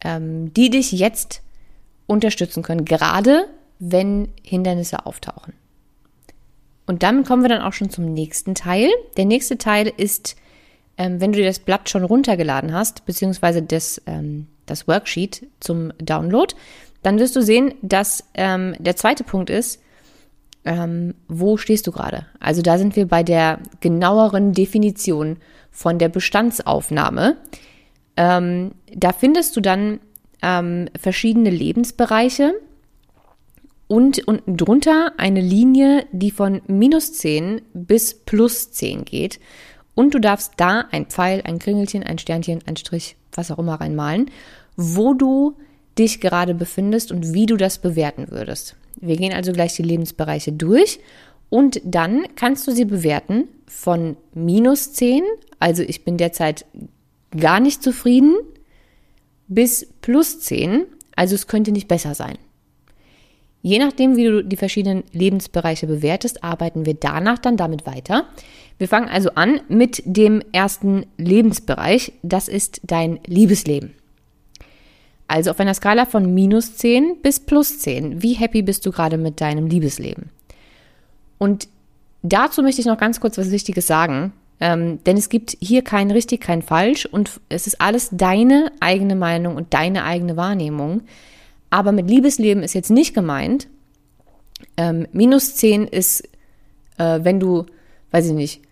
ähm, 0.04 0.52
die 0.54 0.70
dich 0.70 0.92
jetzt 0.92 1.42
unterstützen 2.06 2.62
können, 2.62 2.84
gerade 2.84 3.48
wenn 3.78 4.28
Hindernisse 4.42 5.06
auftauchen. 5.06 5.54
Und 6.86 7.02
damit 7.02 7.26
kommen 7.26 7.42
wir 7.42 7.48
dann 7.48 7.62
auch 7.62 7.72
schon 7.72 7.90
zum 7.90 8.12
nächsten 8.12 8.54
Teil. 8.54 8.90
Der 9.16 9.24
nächste 9.24 9.56
Teil 9.56 9.92
ist, 9.96 10.36
ähm, 10.98 11.20
wenn 11.20 11.32
du 11.32 11.38
dir 11.38 11.46
das 11.46 11.58
Blatt 11.60 11.88
schon 11.88 12.04
runtergeladen 12.04 12.72
hast, 12.72 13.06
beziehungsweise 13.06 13.62
das, 13.62 14.02
ähm, 14.06 14.48
das 14.66 14.86
Worksheet 14.88 15.46
zum 15.60 15.92
Download, 15.98 16.54
dann 17.02 17.18
wirst 17.18 17.36
du 17.36 17.42
sehen, 17.42 17.74
dass 17.82 18.24
ähm, 18.34 18.74
der 18.78 18.96
zweite 18.96 19.24
Punkt 19.24 19.50
ist, 19.50 19.80
ähm, 20.64 21.14
wo 21.28 21.56
stehst 21.56 21.86
du 21.86 21.92
gerade? 21.92 22.26
Also 22.38 22.62
da 22.62 22.78
sind 22.78 22.94
wir 22.96 23.06
bei 23.06 23.22
der 23.22 23.58
genaueren 23.80 24.52
Definition 24.52 25.38
von 25.70 25.98
der 25.98 26.08
Bestandsaufnahme. 26.08 27.36
Ähm, 28.16 28.72
da 28.94 29.12
findest 29.12 29.56
du 29.56 29.60
dann 29.60 30.00
ähm, 30.42 30.88
verschiedene 31.00 31.50
Lebensbereiche 31.50 32.54
und 33.88 34.26
unten 34.26 34.56
drunter 34.56 35.12
eine 35.16 35.40
Linie, 35.40 36.06
die 36.12 36.30
von 36.30 36.62
minus 36.66 37.14
10 37.14 37.62
bis 37.74 38.14
plus 38.14 38.70
10 38.72 39.04
geht. 39.04 39.40
Und 39.94 40.14
du 40.14 40.18
darfst 40.18 40.54
da 40.56 40.86
ein 40.90 41.06
Pfeil, 41.06 41.42
ein 41.44 41.58
Kringelchen, 41.58 42.02
ein 42.02 42.18
Sternchen, 42.18 42.60
ein 42.66 42.76
Strich, 42.76 43.16
was 43.32 43.50
auch 43.50 43.58
immer 43.58 43.80
reinmalen, 43.80 44.30
wo 44.76 45.14
du 45.14 45.56
dich 45.98 46.20
gerade 46.20 46.54
befindest 46.54 47.12
und 47.12 47.34
wie 47.34 47.46
du 47.46 47.56
das 47.56 47.78
bewerten 47.78 48.30
würdest. 48.30 48.76
Wir 49.00 49.16
gehen 49.16 49.32
also 49.32 49.52
gleich 49.52 49.74
die 49.74 49.82
Lebensbereiche 49.82 50.52
durch 50.52 51.00
und 51.48 51.80
dann 51.84 52.24
kannst 52.36 52.66
du 52.66 52.72
sie 52.72 52.84
bewerten 52.84 53.48
von 53.66 54.16
minus 54.34 54.92
10, 54.92 55.22
also 55.58 55.82
ich 55.82 56.04
bin 56.04 56.16
derzeit 56.16 56.64
gar 57.38 57.60
nicht 57.60 57.82
zufrieden, 57.82 58.36
bis 59.48 59.86
plus 60.00 60.40
10, 60.40 60.84
also 61.16 61.34
es 61.34 61.46
könnte 61.46 61.72
nicht 61.72 61.88
besser 61.88 62.14
sein. 62.14 62.38
Je 63.60 63.78
nachdem, 63.78 64.16
wie 64.16 64.24
du 64.24 64.42
die 64.42 64.56
verschiedenen 64.56 65.04
Lebensbereiche 65.12 65.86
bewertest, 65.86 66.42
arbeiten 66.42 66.84
wir 66.84 66.94
danach 66.94 67.38
dann 67.38 67.56
damit 67.56 67.86
weiter. 67.86 68.26
Wir 68.78 68.88
fangen 68.88 69.08
also 69.08 69.30
an 69.34 69.60
mit 69.68 70.02
dem 70.04 70.42
ersten 70.52 71.06
Lebensbereich, 71.16 72.12
das 72.22 72.48
ist 72.48 72.80
dein 72.84 73.20
Liebesleben. 73.24 73.94
Also 75.28 75.50
auf 75.50 75.60
einer 75.60 75.74
Skala 75.74 76.06
von 76.06 76.34
minus 76.34 76.76
10 76.76 77.22
bis 77.22 77.40
plus 77.40 77.78
10. 77.78 78.22
Wie 78.22 78.34
happy 78.34 78.62
bist 78.62 78.84
du 78.84 78.92
gerade 78.92 79.16
mit 79.16 79.40
deinem 79.40 79.66
Liebesleben? 79.66 80.30
Und 81.38 81.68
dazu 82.22 82.62
möchte 82.62 82.80
ich 82.80 82.86
noch 82.86 82.98
ganz 82.98 83.20
kurz 83.20 83.38
was 83.38 83.50
Wichtiges 83.50 83.86
sagen. 83.86 84.32
Ähm, 84.60 85.02
denn 85.04 85.16
es 85.16 85.28
gibt 85.28 85.56
hier 85.60 85.82
kein 85.82 86.12
richtig, 86.12 86.40
kein 86.40 86.62
falsch 86.62 87.04
und 87.06 87.40
es 87.48 87.66
ist 87.66 87.80
alles 87.80 88.10
deine 88.12 88.70
eigene 88.78 89.16
Meinung 89.16 89.56
und 89.56 89.74
deine 89.74 90.04
eigene 90.04 90.36
Wahrnehmung. 90.36 91.02
Aber 91.68 91.90
mit 91.90 92.08
Liebesleben 92.08 92.62
ist 92.62 92.74
jetzt 92.74 92.90
nicht 92.90 93.12
gemeint, 93.12 93.66
ähm, 94.76 95.08
minus 95.12 95.56
10 95.56 95.88
ist, 95.88 96.22
äh, 96.98 97.20
wenn 97.22 97.40
du, 97.40 97.66
weiß 98.12 98.26
ich 98.26 98.34
nicht, 98.34 98.62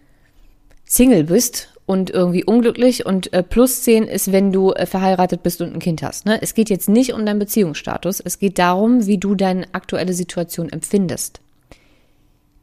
Single 0.85 1.25
bist 1.25 1.70
und 1.91 2.09
irgendwie 2.09 2.45
unglücklich 2.45 3.05
und 3.05 3.33
äh, 3.33 3.43
plus 3.43 3.83
10 3.83 4.05
ist, 4.05 4.31
wenn 4.31 4.53
du 4.53 4.71
äh, 4.71 4.87
verheiratet 4.87 5.43
bist 5.43 5.61
und 5.61 5.75
ein 5.75 5.81
Kind 5.81 6.05
hast. 6.05 6.25
Ne? 6.25 6.41
Es 6.41 6.55
geht 6.55 6.71
jetzt 6.71 6.89
nicht 6.89 7.13
um 7.13 7.27
deinen 7.27 7.41
Beziehungsstatus, 7.41 8.21
es 8.21 8.39
geht 8.39 8.61
darum, 8.61 9.09
wie 9.09 9.19
du 9.19 9.35
deine 9.35 9.67
aktuelle 9.73 10.13
Situation 10.13 10.69
empfindest. 10.69 11.41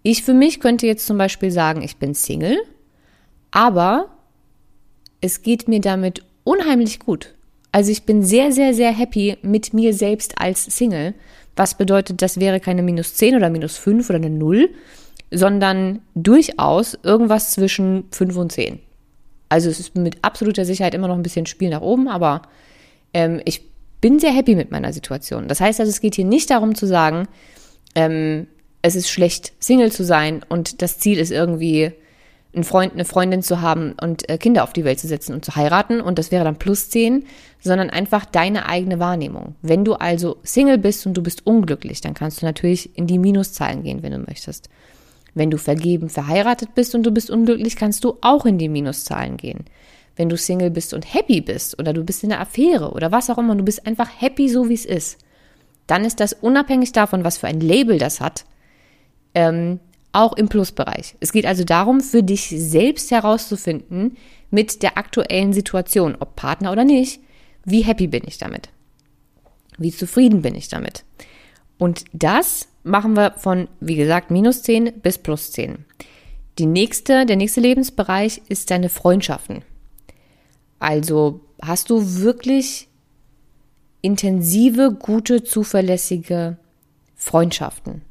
Ich 0.01 0.23
für 0.23 0.33
mich 0.33 0.61
könnte 0.61 0.87
jetzt 0.87 1.05
zum 1.05 1.17
Beispiel 1.17 1.51
sagen, 1.51 1.81
ich 1.81 1.97
bin 1.97 2.13
Single, 2.13 2.57
aber 3.51 4.05
es 5.19 5.41
geht 5.41 5.67
mir 5.67 5.81
damit 5.81 6.23
unheimlich 6.45 7.01
gut. 7.01 7.35
Also 7.73 7.91
ich 7.91 8.03
bin 8.03 8.23
sehr, 8.23 8.53
sehr, 8.53 8.73
sehr 8.73 8.93
happy 8.93 9.37
mit 9.41 9.73
mir 9.73 9.93
selbst 9.93 10.39
als 10.39 10.63
Single. 10.63 11.15
Was 11.57 11.75
bedeutet, 11.75 12.21
das 12.21 12.39
wäre 12.39 12.61
keine 12.61 12.81
minus 12.81 13.15
10 13.15 13.35
oder 13.35 13.49
minus 13.49 13.75
5 13.75 14.09
oder 14.09 14.19
eine 14.19 14.29
0, 14.29 14.69
sondern 15.31 15.99
durchaus 16.15 16.97
irgendwas 17.03 17.51
zwischen 17.51 18.05
5 18.11 18.37
und 18.37 18.51
10. 18.53 18.87
Also 19.49 19.69
es 19.69 19.79
ist 19.79 19.95
mit 19.95 20.23
absoluter 20.23 20.65
Sicherheit 20.65 20.93
immer 20.93 21.07
noch 21.07 21.15
ein 21.15 21.23
bisschen 21.23 21.45
Spiel 21.45 21.69
nach 21.69 21.81
oben, 21.81 22.07
aber 22.07 22.41
ähm, 23.13 23.41
ich 23.45 23.62
bin 24.01 24.19
sehr 24.19 24.31
happy 24.31 24.55
mit 24.55 24.71
meiner 24.71 24.93
Situation. 24.93 25.47
Das 25.47 25.62
heißt 25.62 25.79
also, 25.79 25.89
es 25.89 26.01
geht 26.01 26.15
hier 26.15 26.25
nicht 26.25 26.49
darum 26.49 26.75
zu 26.75 26.86
sagen, 26.86 27.27
ähm, 27.95 28.47
es 28.81 28.95
ist 28.95 29.10
schlecht, 29.10 29.53
Single 29.60 29.91
zu 29.91 30.03
sein 30.03 30.45
und 30.49 30.81
das 30.81 30.99
Ziel 30.99 31.17
ist 31.17 31.31
irgendwie, 31.31 31.93
einen 32.57 32.63
Freund, 32.63 32.93
eine 32.93 33.05
Freundin 33.05 33.41
zu 33.41 33.62
haben 33.62 33.93
und 34.01 34.27
äh, 34.29 34.38
Kinder 34.38 34.63
auf 34.63 34.73
die 34.73 34.83
Welt 34.83 34.99
zu 34.99 35.07
setzen 35.07 35.33
und 35.33 35.45
zu 35.45 35.55
heiraten 35.55 36.01
und 36.01 36.17
das 36.17 36.31
wäre 36.31 36.43
dann 36.43 36.57
plus 36.57 36.89
10, 36.89 37.25
sondern 37.60 37.89
einfach 37.89 38.25
deine 38.25 38.67
eigene 38.67 38.99
Wahrnehmung. 38.99 39.55
Wenn 39.62 39.86
du 39.86 39.93
also 39.93 40.38
Single 40.43 40.77
bist 40.77 41.05
und 41.05 41.15
du 41.15 41.21
bist 41.21 41.45
unglücklich, 41.45 42.01
dann 42.01 42.13
kannst 42.13 42.41
du 42.41 42.45
natürlich 42.45 42.97
in 42.97 43.07
die 43.07 43.19
Minuszahlen 43.19 43.83
gehen, 43.83 44.01
wenn 44.01 44.12
du 44.12 44.19
möchtest. 44.19 44.69
Wenn 45.38 45.52
du 45.52 45.58
vergeben 45.58 46.10
verheiratet 46.10 46.73
bist 46.73 46.95
und 46.95 47.04
du 47.04 47.12
bist 47.12 47.30
unglücklich, 47.30 47.76
kannst 47.76 48.04
du 48.04 48.17
auch 48.21 48.45
in 48.45 48.58
die 48.58 48.69
Minuszahlen 48.69 49.38
gehen. 49.38 49.65
Wenn 50.15 50.30
du 50.30 50.38
Single 50.38 50.71
bist 50.71 50.95
und 50.95 51.13
happy 51.13 51.41
bist 51.41 51.78
oder 51.80 51.93
du 51.93 52.04
bist 52.04 52.23
in 52.23 52.32
einer 52.32 52.41
Affäre 52.41 52.91
oder 52.91 53.12
was 53.12 53.30
auch 53.30 53.38
immer, 53.38 53.56
du 53.56 53.63
bist 53.63 53.86
einfach 53.86 54.10
happy 54.19 54.50
so 54.50 54.67
wie 54.67 54.73
es 54.73 54.86
ist, 54.86 55.19
dann 55.86 56.04
ist 56.06 56.19
das 56.19 56.34
unabhängig 56.34 56.91
davon, 56.91 57.23
was 57.23 57.38
für 57.38 57.47
ein 57.47 57.60
Label 57.60 58.00
das 58.00 58.19
hat, 58.19 58.45
ähm, 59.36 59.80
auch 60.12 60.34
im 60.34 60.50
Plusbereich. 60.50 61.15
Es 61.19 61.32
geht 61.32 61.45
also 61.45 61.63
darum, 61.63 62.02
für 62.02 62.23
dich 62.23 62.50
selbst 62.50 63.12
herauszufinden, 63.12 64.17
mit 64.50 64.82
der 64.82 64.97
aktuellen 64.97 65.54
Situation, 65.54 66.15
ob 66.19 66.36
Partner 66.36 66.71
oder 66.71 66.84
nicht, 66.84 67.21
wie 67.63 67.84
happy 67.84 68.08
bin 68.08 68.23
ich 68.26 68.39
damit? 68.39 68.69
Wie 69.78 69.91
zufrieden 69.91 70.41
bin 70.41 70.56
ich 70.56 70.67
damit? 70.67 71.04
Und 71.78 72.06
das 72.13 72.67
machen 72.88 73.15
wir 73.15 73.34
von, 73.38 73.67
wie 73.80 73.95
gesagt, 73.95 74.32
minus 74.32 74.63
10 74.63 75.02
bis 75.02 75.17
plus 75.17 75.52
10. 75.52 75.86
Die 76.58 76.65
nächste, 76.65 77.26
der 77.26 77.36
nächste 77.36 77.62
Lebensbereich 77.62 78.41
ist 78.50 78.71
deine 78.71 78.89
Freundschaften. 78.89 79.62
Also 80.80 81.41
hast 81.62 81.89
du 81.89 82.19
wirklich 82.19 82.88
intensive, 84.02 84.95
gute, 84.97 85.43
zuverlässige 85.43 86.58
Freundschaften. 87.15 88.02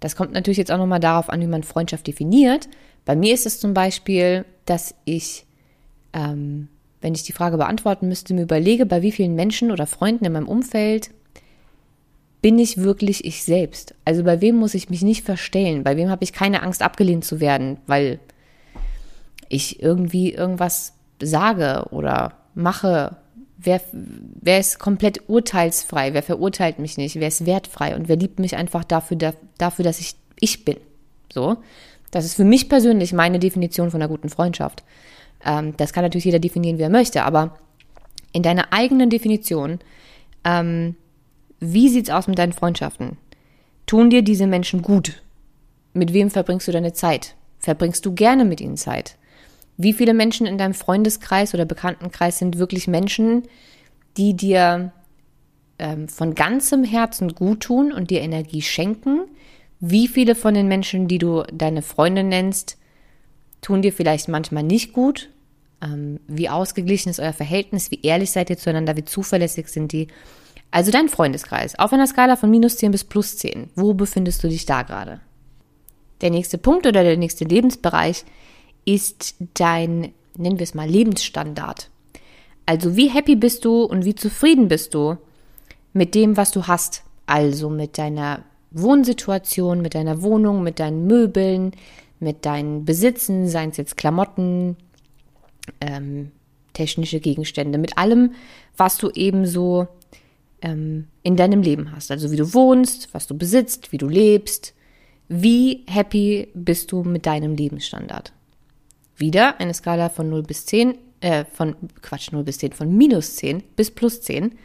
Das 0.00 0.16
kommt 0.16 0.32
natürlich 0.32 0.58
jetzt 0.58 0.70
auch 0.70 0.78
nochmal 0.78 1.00
darauf 1.00 1.28
an, 1.28 1.40
wie 1.40 1.46
man 1.46 1.64
Freundschaft 1.64 2.06
definiert. 2.06 2.68
Bei 3.04 3.16
mir 3.16 3.34
ist 3.34 3.46
es 3.46 3.58
zum 3.58 3.74
Beispiel, 3.74 4.44
dass 4.64 4.94
ich, 5.04 5.46
ähm, 6.12 6.68
wenn 7.00 7.14
ich 7.14 7.24
die 7.24 7.32
Frage 7.32 7.56
beantworten 7.56 8.08
müsste, 8.08 8.34
mir 8.34 8.42
überlege, 8.42 8.86
bei 8.86 9.02
wie 9.02 9.12
vielen 9.12 9.34
Menschen 9.34 9.70
oder 9.70 9.86
Freunden 9.86 10.24
in 10.24 10.32
meinem 10.32 10.48
Umfeld 10.48 11.10
bin 12.40 12.58
ich 12.58 12.78
wirklich 12.78 13.24
ich 13.24 13.42
selbst? 13.42 13.94
Also 14.04 14.24
bei 14.24 14.40
wem 14.40 14.56
muss 14.56 14.74
ich 14.74 14.90
mich 14.90 15.02
nicht 15.02 15.24
verstellen? 15.24 15.82
Bei 15.84 15.96
wem 15.96 16.10
habe 16.10 16.24
ich 16.24 16.32
keine 16.32 16.62
Angst, 16.62 16.82
abgelehnt 16.82 17.24
zu 17.24 17.40
werden, 17.40 17.78
weil 17.86 18.20
ich 19.48 19.82
irgendwie 19.82 20.32
irgendwas 20.32 20.94
sage 21.20 21.86
oder 21.90 22.34
mache? 22.54 23.16
Wer, 23.56 23.80
wer 23.92 24.60
ist 24.60 24.78
komplett 24.78 25.28
urteilsfrei? 25.28 26.14
Wer 26.14 26.22
verurteilt 26.22 26.78
mich 26.78 26.96
nicht? 26.96 27.16
Wer 27.16 27.28
ist 27.28 27.44
wertfrei? 27.44 27.96
Und 27.96 28.08
wer 28.08 28.16
liebt 28.16 28.38
mich 28.38 28.56
einfach 28.56 28.84
dafür, 28.84 29.16
dafür 29.58 29.84
dass 29.84 29.98
ich 29.98 30.14
ich 30.38 30.64
bin? 30.64 30.76
So. 31.32 31.56
Das 32.10 32.24
ist 32.24 32.34
für 32.34 32.44
mich 32.44 32.68
persönlich 32.68 33.12
meine 33.12 33.38
Definition 33.38 33.90
von 33.90 34.00
einer 34.00 34.08
guten 34.08 34.28
Freundschaft. 34.28 34.82
Ähm, 35.44 35.76
das 35.76 35.92
kann 35.92 36.04
natürlich 36.04 36.24
jeder 36.24 36.38
definieren, 36.38 36.78
wie 36.78 36.82
er 36.82 36.88
möchte, 36.88 37.24
aber 37.24 37.58
in 38.32 38.42
deiner 38.42 38.72
eigenen 38.72 39.10
Definition 39.10 39.78
ähm, 40.44 40.94
wie 41.60 41.88
sieht's 41.88 42.10
aus 42.10 42.28
mit 42.28 42.38
deinen 42.38 42.52
Freundschaften? 42.52 43.16
Tun 43.86 44.10
dir 44.10 44.22
diese 44.22 44.46
Menschen 44.46 44.82
gut? 44.82 45.22
Mit 45.92 46.12
wem 46.12 46.30
verbringst 46.30 46.68
du 46.68 46.72
deine 46.72 46.92
Zeit? 46.92 47.34
Verbringst 47.58 48.04
du 48.06 48.14
gerne 48.14 48.44
mit 48.44 48.60
ihnen 48.60 48.76
Zeit? 48.76 49.16
Wie 49.76 49.92
viele 49.92 50.14
Menschen 50.14 50.46
in 50.46 50.58
deinem 50.58 50.74
Freundeskreis 50.74 51.54
oder 51.54 51.64
Bekanntenkreis 51.64 52.38
sind 52.38 52.58
wirklich 52.58 52.86
Menschen, 52.88 53.44
die 54.16 54.34
dir 54.34 54.92
ähm, 55.78 56.08
von 56.08 56.34
ganzem 56.34 56.84
Herzen 56.84 57.34
gut 57.34 57.60
tun 57.60 57.92
und 57.92 58.10
dir 58.10 58.20
Energie 58.20 58.62
schenken? 58.62 59.20
Wie 59.80 60.08
viele 60.08 60.34
von 60.34 60.54
den 60.54 60.68
Menschen, 60.68 61.08
die 61.08 61.18
du 61.18 61.44
deine 61.52 61.82
Freunde 61.82 62.24
nennst, 62.24 62.76
tun 63.60 63.82
dir 63.82 63.92
vielleicht 63.92 64.28
manchmal 64.28 64.64
nicht 64.64 64.92
gut? 64.92 65.30
Ähm, 65.80 66.18
wie 66.26 66.48
ausgeglichen 66.48 67.10
ist 67.10 67.20
euer 67.20 67.32
Verhältnis? 67.32 67.90
Wie 67.90 68.00
ehrlich 68.02 68.30
seid 68.30 68.50
ihr 68.50 68.58
zueinander? 68.58 68.96
Wie 68.96 69.04
zuverlässig 69.04 69.68
sind 69.68 69.92
die? 69.92 70.08
Also 70.70 70.90
dein 70.90 71.08
Freundeskreis, 71.08 71.78
auf 71.78 71.92
einer 71.92 72.06
Skala 72.06 72.36
von 72.36 72.50
minus 72.50 72.76
10 72.76 72.92
bis 72.92 73.04
plus 73.04 73.36
10. 73.38 73.70
Wo 73.74 73.94
befindest 73.94 74.44
du 74.44 74.48
dich 74.48 74.66
da 74.66 74.82
gerade? 74.82 75.20
Der 76.20 76.30
nächste 76.30 76.58
Punkt 76.58 76.86
oder 76.86 77.02
der 77.02 77.16
nächste 77.16 77.44
Lebensbereich 77.44 78.24
ist 78.84 79.36
dein, 79.54 80.12
nennen 80.36 80.58
wir 80.58 80.64
es 80.64 80.74
mal, 80.74 80.88
Lebensstandard. 80.88 81.90
Also 82.66 82.96
wie 82.96 83.08
happy 83.08 83.36
bist 83.36 83.64
du 83.64 83.84
und 83.84 84.04
wie 84.04 84.14
zufrieden 84.14 84.68
bist 84.68 84.94
du 84.94 85.16
mit 85.92 86.14
dem, 86.14 86.36
was 86.36 86.50
du 86.50 86.66
hast. 86.66 87.02
Also 87.26 87.70
mit 87.70 87.98
deiner 87.98 88.44
Wohnsituation, 88.70 89.80
mit 89.80 89.94
deiner 89.94 90.22
Wohnung, 90.22 90.62
mit 90.62 90.80
deinen 90.80 91.06
Möbeln, 91.06 91.72
mit 92.20 92.44
deinen 92.44 92.84
Besitzen, 92.84 93.48
seien 93.48 93.70
es 93.70 93.76
jetzt 93.78 93.96
Klamotten, 93.96 94.76
ähm, 95.80 96.30
technische 96.72 97.20
Gegenstände, 97.20 97.78
mit 97.78 97.96
allem, 97.98 98.32
was 98.76 98.98
du 98.98 99.10
eben 99.10 99.46
so 99.46 99.88
ähm, 100.62 101.08
in 101.22 101.36
deinem 101.36 101.62
Leben 101.62 101.92
hast. 101.92 102.10
Also 102.10 102.30
wie 102.30 102.36
du 102.36 102.54
wohnst, 102.54 103.12
was 103.12 103.26
du 103.26 103.36
besitzt, 103.36 103.92
wie 103.92 103.98
du 103.98 104.08
lebst. 104.08 104.74
Wie 105.28 105.84
happy 105.86 106.48
bist 106.54 106.90
du 106.92 107.02
mit 107.02 107.26
deinem 107.26 107.54
Lebensstandard? 107.54 108.32
Wieder 109.16 109.60
eine 109.60 109.74
Skala 109.74 110.08
von 110.08 110.30
0 110.30 110.42
bis 110.42 110.66
10, 110.66 110.96
äh, 111.20 111.44
von, 111.44 111.76
Quatsch, 112.02 112.32
0 112.32 112.44
bis 112.44 112.58
10, 112.58 112.72
von 112.72 112.96
minus 112.96 113.36
10 113.36 113.62
bis 113.76 113.90
plus 113.90 114.22
10. 114.22 114.56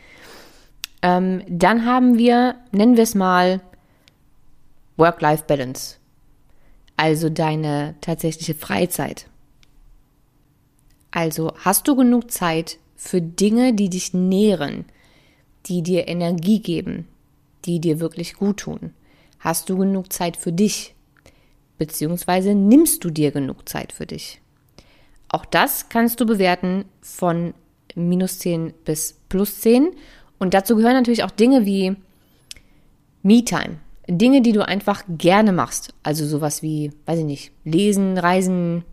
Ähm, 1.01 1.43
dann 1.49 1.85
haben 1.85 2.17
wir, 2.17 2.55
nennen 2.71 2.95
wir 2.95 3.03
es 3.03 3.15
mal, 3.15 3.61
Work-Life-Balance. 4.95 5.97
Also 6.95 7.29
deine 7.29 7.95
tatsächliche 7.99 8.53
Freizeit. 8.53 9.27
Also 11.11 11.53
hast 11.57 11.87
du 11.87 11.95
genug 11.95 12.31
Zeit 12.31 12.77
für 12.95 13.21
Dinge, 13.21 13.73
die 13.73 13.89
dich 13.89 14.13
nähren, 14.13 14.85
die 15.65 15.81
dir 15.81 16.07
Energie 16.07 16.59
geben, 16.59 17.07
die 17.65 17.79
dir 17.79 17.99
wirklich 17.99 18.35
gut 18.35 18.57
tun? 18.57 18.93
Hast 19.39 19.69
du 19.69 19.77
genug 19.77 20.11
Zeit 20.11 20.37
für 20.37 20.51
dich? 20.51 20.95
Beziehungsweise 21.77 22.53
nimmst 22.55 23.03
du 23.03 23.09
dir 23.09 23.31
genug 23.31 23.67
Zeit 23.67 23.91
für 23.91 24.05
dich? 24.05 24.41
Auch 25.27 25.45
das 25.45 25.89
kannst 25.89 26.19
du 26.21 26.25
bewerten 26.25 26.85
von 27.01 27.53
minus 27.95 28.39
10 28.39 28.73
bis 28.85 29.17
plus 29.29 29.61
10. 29.61 29.91
Und 30.39 30.53
dazu 30.53 30.75
gehören 30.75 30.93
natürlich 30.93 31.23
auch 31.23 31.31
Dinge 31.31 31.65
wie 31.65 31.95
Me-Time. 33.23 33.77
Dinge, 34.07 34.41
die 34.41 34.51
du 34.51 34.65
einfach 34.65 35.03
gerne 35.07 35.53
machst. 35.53 35.93
Also 36.03 36.25
sowas 36.25 36.61
wie, 36.61 36.91
weiß 37.05 37.19
ich 37.19 37.25
nicht, 37.25 37.51
lesen, 37.63 38.17
reisen, 38.17 38.83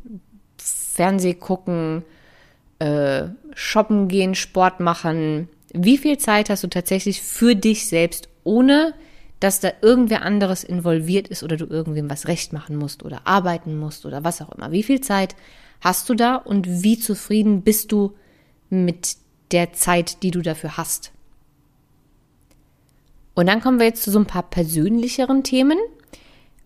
Fernseh 0.57 1.35
gucken, 1.35 2.05
äh, 2.79 3.25
shoppen 3.55 4.09
gehen, 4.09 4.35
Sport 4.35 4.81
machen, 4.81 5.49
wie 5.73 5.99
viel 5.99 6.19
Zeit 6.19 6.51
hast 6.51 6.65
du 6.65 6.69
tatsächlich 6.69 7.23
für 7.23 7.55
dich 7.55 7.87
selbst, 7.87 8.29
ohne 8.45 8.95
dass 9.41 9.61
da 9.61 9.73
irgendwer 9.81 10.23
anderes 10.23 10.65
involviert 10.65 11.29
ist 11.29 11.43
oder 11.43 11.57
du 11.57 11.65
irgendwem 11.65 12.11
was 12.11 12.29
recht 12.29 12.53
machen 12.53 12.77
musst 12.77 13.03
oder 13.03 13.27
arbeiten 13.27 13.79
musst 13.79 14.05
oder 14.05 14.23
was 14.23 14.43
auch 14.43 14.53
immer. 14.53 14.71
Wie 14.71 14.83
viel 14.83 15.01
Zeit 15.01 15.35
hast 15.81 16.09
du 16.09 16.15
da 16.15 16.37
und 16.37 16.83
wie 16.83 16.99
zufrieden 16.99 17.63
bist 17.63 17.91
du 17.91 18.15
mit 18.69 19.17
der 19.51 19.73
Zeit, 19.73 20.23
die 20.23 20.31
du 20.31 20.43
dafür 20.43 20.77
hast? 20.77 21.13
Und 23.35 23.47
dann 23.47 23.63
kommen 23.63 23.79
wir 23.79 23.87
jetzt 23.87 24.03
zu 24.03 24.11
so 24.11 24.19
ein 24.19 24.27
paar 24.27 24.43
persönlicheren 24.43 25.43
Themen. 25.43 25.79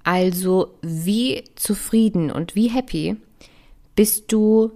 Also, 0.03 0.75
wie 0.83 1.45
zufrieden 1.55 2.31
und 2.31 2.57
wie 2.57 2.69
happy 2.69 3.17
bist 3.95 4.33
du 4.33 4.73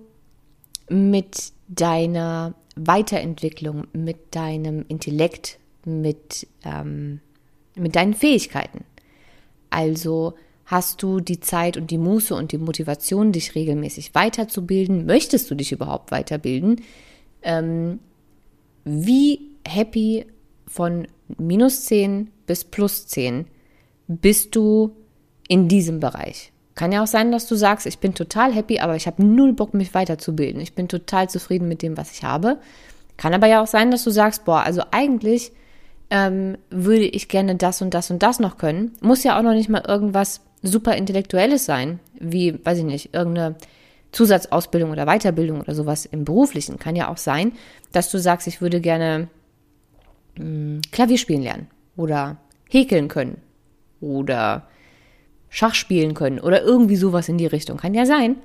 mit 0.89 1.53
deiner 1.69 2.55
Weiterentwicklung, 2.87 3.87
mit 3.93 4.35
deinem 4.35 4.85
Intellekt, 4.89 5.59
mit, 5.85 6.47
ähm, 6.65 7.21
mit 7.75 7.97
deinen 7.97 8.15
Fähigkeiten. 8.15 8.85
Also 9.71 10.35
hast 10.65 11.03
du 11.03 11.21
die 11.21 11.41
Zeit 11.41 11.77
und 11.77 11.91
die 11.91 11.99
Muße 11.99 12.35
und 12.35 12.53
die 12.53 12.59
Motivation, 12.59 13.33
dich 13.33 13.55
regelmäßig 13.55 14.15
weiterzubilden? 14.15 15.07
Möchtest 15.07 15.51
du 15.51 15.55
dich 15.55 15.73
überhaupt 15.73 16.11
weiterbilden? 16.11 16.83
Ähm, 17.43 18.01
wie 18.85 19.41
happy 19.67 20.27
von 20.67 21.07
minus 21.39 21.85
10 21.87 22.31
bis 22.47 22.65
plus 22.65 23.07
10 23.07 23.47
bist 24.07 24.57
du 24.57 24.97
in 25.49 25.69
diesem 25.69 26.01
Bereich? 26.01 26.53
Kann 26.79 26.93
ja 26.93 27.03
auch 27.03 27.09
sein, 27.09 27.33
dass 27.33 27.49
du 27.49 27.57
sagst, 27.57 27.87
ich 27.87 27.99
bin 27.99 28.15
total 28.15 28.55
happy, 28.55 28.79
aber 28.79 28.95
ich 28.95 29.09
habe 29.09 29.25
null 29.25 29.53
Bock, 29.53 29.75
mich 29.75 29.95
weiterzubilden. 29.95 30.61
Ich 30.61 30.75
bin 30.75 30.87
total 30.87 31.29
zufrieden 31.29 31.67
mit 31.67 31.83
dem, 31.83 31.97
was 31.97 32.13
ich 32.13 32.23
habe. 32.23 32.59
Kann 33.17 33.35
aber 33.35 33.49
ja 33.49 33.61
auch 33.61 33.67
sein, 33.67 33.91
dass 33.91 34.05
du 34.05 34.11
sagst, 34.11 34.45
boah, 34.45 34.61
also 34.61 34.83
eigentlich 34.93 35.51
ähm, 36.11 36.57
würde 36.71 37.07
ich 37.07 37.27
gerne 37.27 37.57
das 37.57 37.83
und 37.83 37.95
das 37.95 38.13
und 38.13 38.23
das 38.23 38.39
noch 38.39 38.59
können. 38.59 38.93
Muss 39.01 39.25
ja 39.25 39.37
auch 39.37 39.43
noch 39.43 39.55
nicht 39.55 39.69
mal 39.69 39.83
irgendwas 39.89 40.41
super 40.63 40.95
Intellektuelles 40.95 41.65
sein, 41.65 41.99
wie, 42.17 42.65
weiß 42.65 42.79
ich 42.79 42.85
nicht, 42.85 43.13
irgendeine 43.13 43.57
Zusatzausbildung 44.13 44.93
oder 44.93 45.07
Weiterbildung 45.07 45.63
oder 45.63 45.75
sowas 45.75 46.07
im 46.07 46.25
Beruflichen. 46.25 46.79
Kann 46.79 46.95
ja 46.95 47.09
auch 47.09 47.17
sein, 47.17 47.55
dass 47.91 48.09
du 48.09 48.19
sagst, 48.19 48.47
ich 48.47 48.61
würde 48.61 48.81
gerne 48.81 49.27
mh, 50.37 50.45
hm, 50.45 50.81
Klavier 50.93 51.19
spielen 51.19 51.43
lernen 51.43 51.67
oder 51.97 52.37
häkeln 52.69 53.09
können 53.09 53.39
oder 54.01 54.69
Schach 55.51 55.75
spielen 55.75 56.15
können 56.15 56.39
oder 56.41 56.63
irgendwie 56.63 56.97
sowas 56.97 57.29
in 57.29 57.39
die 57.39 57.47
Richtung. 57.47 57.79
Kann 57.79 57.95
ja 57.95 58.07
sein. 58.07 58.37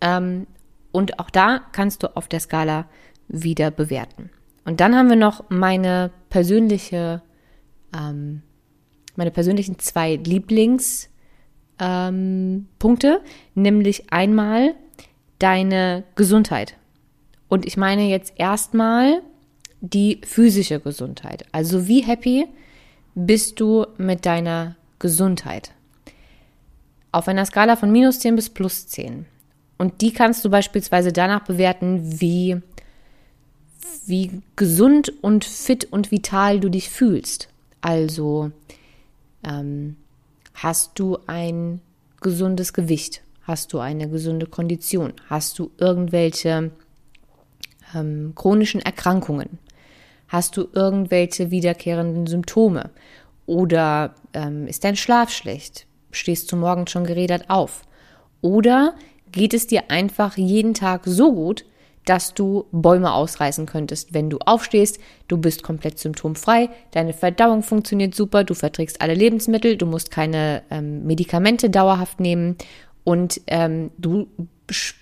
Ähm, 0.00 0.46
und 0.90 1.18
auch 1.18 1.30
da 1.30 1.60
kannst 1.72 2.02
du 2.02 2.16
auf 2.16 2.28
der 2.28 2.40
Skala 2.40 2.86
wieder 3.28 3.70
bewerten. 3.70 4.30
Und 4.64 4.80
dann 4.80 4.94
haben 4.94 5.08
wir 5.08 5.16
noch 5.16 5.44
meine 5.48 6.10
persönliche, 6.28 7.22
ähm, 7.96 8.42
meine 9.16 9.30
persönlichen 9.30 9.78
zwei 9.78 10.16
Lieblingspunkte, 10.16 11.10
ähm, 11.80 13.20
nämlich 13.54 14.12
einmal 14.12 14.74
deine 15.38 16.04
Gesundheit. 16.14 16.76
Und 17.48 17.66
ich 17.66 17.76
meine 17.76 18.08
jetzt 18.08 18.34
erstmal 18.36 19.22
die 19.80 20.20
physische 20.24 20.78
Gesundheit. 20.78 21.44
Also 21.50 21.88
wie 21.88 22.02
happy 22.02 22.46
bist 23.14 23.58
du 23.60 23.86
mit 23.98 24.24
deiner 24.24 24.76
Gesundheit? 25.00 25.72
Auf 27.12 27.28
einer 27.28 27.46
Skala 27.46 27.76
von 27.76 27.92
minus 27.92 28.20
10 28.20 28.36
bis 28.36 28.50
plus 28.50 28.88
10. 28.88 29.26
Und 29.78 30.00
die 30.00 30.12
kannst 30.12 30.44
du 30.44 30.50
beispielsweise 30.50 31.12
danach 31.12 31.44
bewerten, 31.44 32.20
wie, 32.20 32.60
wie 34.06 34.42
gesund 34.56 35.12
und 35.22 35.44
fit 35.44 35.84
und 35.92 36.10
vital 36.10 36.60
du 36.60 36.70
dich 36.70 36.88
fühlst. 36.88 37.48
Also 37.80 38.50
ähm, 39.44 39.96
hast 40.54 40.98
du 40.98 41.18
ein 41.26 41.80
gesundes 42.20 42.72
Gewicht? 42.72 43.22
Hast 43.42 43.72
du 43.72 43.80
eine 43.80 44.08
gesunde 44.08 44.46
Kondition? 44.46 45.12
Hast 45.28 45.58
du 45.58 45.70
irgendwelche 45.78 46.70
ähm, 47.94 48.32
chronischen 48.36 48.80
Erkrankungen? 48.80 49.58
Hast 50.28 50.56
du 50.56 50.68
irgendwelche 50.72 51.50
wiederkehrenden 51.50 52.26
Symptome? 52.26 52.90
Oder 53.46 54.14
ähm, 54.32 54.66
ist 54.68 54.84
dein 54.84 54.96
Schlaf 54.96 55.30
schlecht? 55.30 55.86
Stehst 56.12 56.52
du 56.52 56.56
morgens 56.56 56.90
schon 56.90 57.04
gerädert 57.04 57.50
auf? 57.50 57.82
Oder 58.40 58.94
geht 59.32 59.54
es 59.54 59.66
dir 59.66 59.90
einfach 59.90 60.36
jeden 60.36 60.74
Tag 60.74 61.02
so 61.04 61.32
gut, 61.32 61.64
dass 62.04 62.34
du 62.34 62.66
Bäume 62.72 63.12
ausreißen 63.12 63.66
könntest, 63.66 64.12
wenn 64.12 64.28
du 64.28 64.38
aufstehst, 64.38 64.98
du 65.28 65.36
bist 65.36 65.62
komplett 65.62 65.98
symptomfrei, 65.98 66.68
deine 66.90 67.12
Verdauung 67.12 67.62
funktioniert 67.62 68.14
super, 68.14 68.44
du 68.44 68.54
verträgst 68.54 69.00
alle 69.00 69.14
Lebensmittel, 69.14 69.76
du 69.76 69.86
musst 69.86 70.10
keine 70.10 70.62
ähm, 70.70 71.04
Medikamente 71.04 71.70
dauerhaft 71.70 72.18
nehmen 72.18 72.56
und 73.04 73.40
ähm, 73.46 73.90
du 73.98 74.26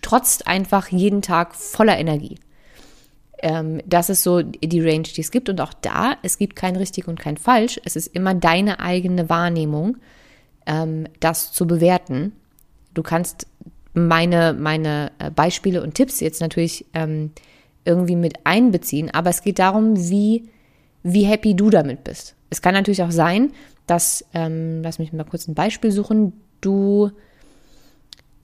trotzt 0.03 0.47
einfach 0.47 0.89
jeden 0.89 1.23
Tag 1.23 1.55
voller 1.55 1.99
Energie. 1.99 2.39
Ähm, 3.43 3.81
das 3.87 4.11
ist 4.11 4.23
so 4.23 4.43
die 4.43 4.81
Range, 4.81 5.03
die 5.03 5.21
es 5.21 5.31
gibt. 5.31 5.49
Und 5.49 5.61
auch 5.61 5.73
da, 5.73 6.17
es 6.23 6.39
gibt 6.39 6.57
kein 6.57 6.77
richtig 6.77 7.09
und 7.09 7.19
kein 7.19 7.37
falsch. 7.37 7.81
Es 7.85 7.97
ist 7.97 8.09
immer 8.09 8.35
deine 8.35 8.81
eigene 8.81 9.29
Wahrnehmung, 9.29 9.97
ähm, 10.67 11.07
das 11.21 11.53
zu 11.53 11.67
bewerten. 11.67 12.33
Du 12.95 13.03
kannst 13.03 13.47
meine, 13.95 14.53
meine 14.53 15.13
äh, 15.19 15.31
Beispiele 15.31 15.83
und 15.83 15.95
Tipps 15.95 16.21
jetzt 16.21 16.41
natürlich 16.41 16.87
ähm, 16.95 17.33
irgendwie 17.85 18.17
mit 18.17 18.35
einbeziehen, 18.45 19.11
aber 19.11 19.31
es 19.31 19.43
geht 19.43 19.59
darum, 19.59 19.97
wie, 19.97 20.49
wie 21.03 21.25
happy 21.25 21.55
du 21.55 21.71
damit 21.71 22.05
bist. 22.05 22.35
Es 22.51 22.63
kann 22.63 22.75
natürlich 22.75 23.03
auch 23.03 23.11
sein, 23.11 23.53
dass, 23.87 24.25
ähm, 24.35 24.83
lass 24.83 24.99
mich 24.99 25.13
mal 25.13 25.25
kurz 25.25 25.49
ein 25.49 25.55
Beispiel 25.55 25.91
suchen, 25.91 26.33
du 26.61 27.11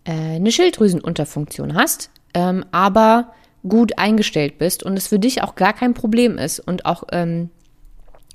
äh, 0.04 0.12
eine 0.12 0.50
Schilddrüsenunterfunktion 0.50 1.74
hast, 1.74 2.10
ähm, 2.34 2.64
aber 2.72 3.32
gut 3.68 3.98
eingestellt 3.98 4.58
bist 4.58 4.82
und 4.82 4.96
es 4.96 5.08
für 5.08 5.18
dich 5.18 5.42
auch 5.42 5.54
gar 5.54 5.72
kein 5.72 5.94
Problem 5.94 6.38
ist 6.38 6.60
und 6.60 6.86
auch 6.86 7.04
ähm, 7.12 7.50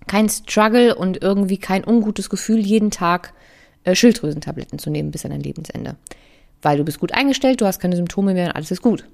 kein 0.08 0.30
Struggle 0.30 0.96
und 0.96 1.22
irgendwie 1.22 1.58
kein 1.58 1.86
ungutes 1.86 2.30
Gefühl, 2.30 2.60
jeden 2.60 2.91
Tag 2.91 3.34
äh, 3.84 3.96
Schilddrüsentabletten 3.96 4.80
zu 4.80 4.89
nehmen 4.89 5.12
bis 5.12 5.26
an 5.26 5.32
dein 5.32 5.41
Lebensende. 5.41 5.96
Weil 6.62 6.78
du 6.78 6.84
bist 6.84 7.00
gut 7.00 7.13
eingestellt, 7.13 7.62
du 7.62 7.65
hast 7.65 7.80
keine 7.80 7.96
Symptome 7.96 8.34
mehr 8.34 8.48
und 8.48 8.56
alles 8.56 8.72
ist 8.72 8.82
gut. 8.82 9.06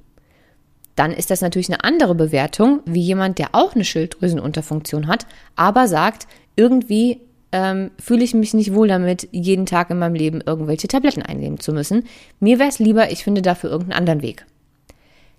Dann 0.95 1.13
ist 1.13 1.29
das 1.29 1.41
natürlich 1.41 1.69
eine 1.69 1.83
andere 1.83 2.15
Bewertung, 2.15 2.81
wie 2.85 3.01
jemand, 3.01 3.37
der 3.37 3.49
auch 3.53 3.75
eine 3.75 3.85
Schilddrüsenunterfunktion 3.85 5.07
hat, 5.07 5.27
aber 5.55 5.87
sagt, 5.87 6.27
irgendwie 6.55 7.21
ähm, 7.51 7.91
fühle 7.99 8.23
ich 8.23 8.33
mich 8.33 8.53
nicht 8.53 8.73
wohl 8.73 8.87
damit, 8.87 9.29
jeden 9.31 9.65
Tag 9.65 9.89
in 9.89 9.99
meinem 9.99 10.15
Leben 10.15 10.41
irgendwelche 10.45 10.87
Tabletten 10.87 11.21
einnehmen 11.21 11.59
zu 11.59 11.71
müssen. 11.71 12.05
Mir 12.39 12.59
wäre 12.59 12.69
es 12.69 12.79
lieber, 12.79 13.11
ich 13.11 13.23
finde 13.23 13.41
dafür 13.41 13.69
irgendeinen 13.69 13.99
anderen 13.99 14.21
Weg. 14.21 14.45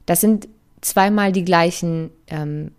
Das 0.07 0.21
sind 0.21 0.49
zweimal 0.81 1.33
die 1.33 1.45
gleichen 1.45 2.11
ähm, 2.29 2.71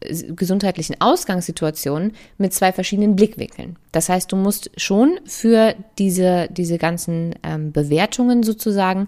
gesundheitlichen 0.00 1.00
Ausgangssituationen 1.00 2.12
mit 2.38 2.52
zwei 2.52 2.72
verschiedenen 2.72 3.16
Blickwinkeln. 3.16 3.76
Das 3.92 4.08
heißt, 4.08 4.30
du 4.30 4.36
musst 4.36 4.70
schon 4.76 5.18
für 5.24 5.74
diese, 5.98 6.48
diese 6.50 6.78
ganzen 6.78 7.34
ähm, 7.42 7.72
Bewertungen 7.72 8.42
sozusagen 8.42 9.06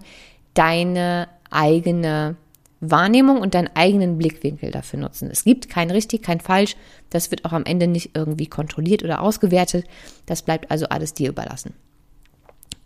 deine 0.55 1.27
eigene 1.51 2.35
Wahrnehmung 2.81 3.41
und 3.41 3.53
deinen 3.53 3.69
eigenen 3.75 4.17
Blickwinkel 4.17 4.71
dafür 4.71 4.99
nutzen. 4.99 5.29
Es 5.31 5.43
gibt 5.43 5.69
kein 5.69 5.91
richtig, 5.91 6.23
kein 6.23 6.39
falsch. 6.39 6.75
Das 7.09 7.29
wird 7.29 7.45
auch 7.45 7.53
am 7.53 7.65
Ende 7.65 7.87
nicht 7.87 8.11
irgendwie 8.15 8.47
kontrolliert 8.47 9.03
oder 9.03 9.21
ausgewertet. 9.21 9.85
Das 10.25 10.41
bleibt 10.41 10.71
also 10.71 10.87
alles 10.87 11.13
dir 11.13 11.29
überlassen. 11.29 11.73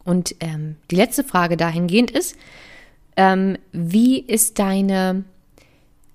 Und 0.03 0.35
ähm, 0.39 0.75
die 0.91 0.95
letzte 0.95 1.23
Frage 1.23 1.57
dahingehend 1.57 2.11
ist, 2.11 2.35
ähm, 3.15 3.57
wie 3.71 4.19
ist 4.19 4.59
deine 4.59 5.23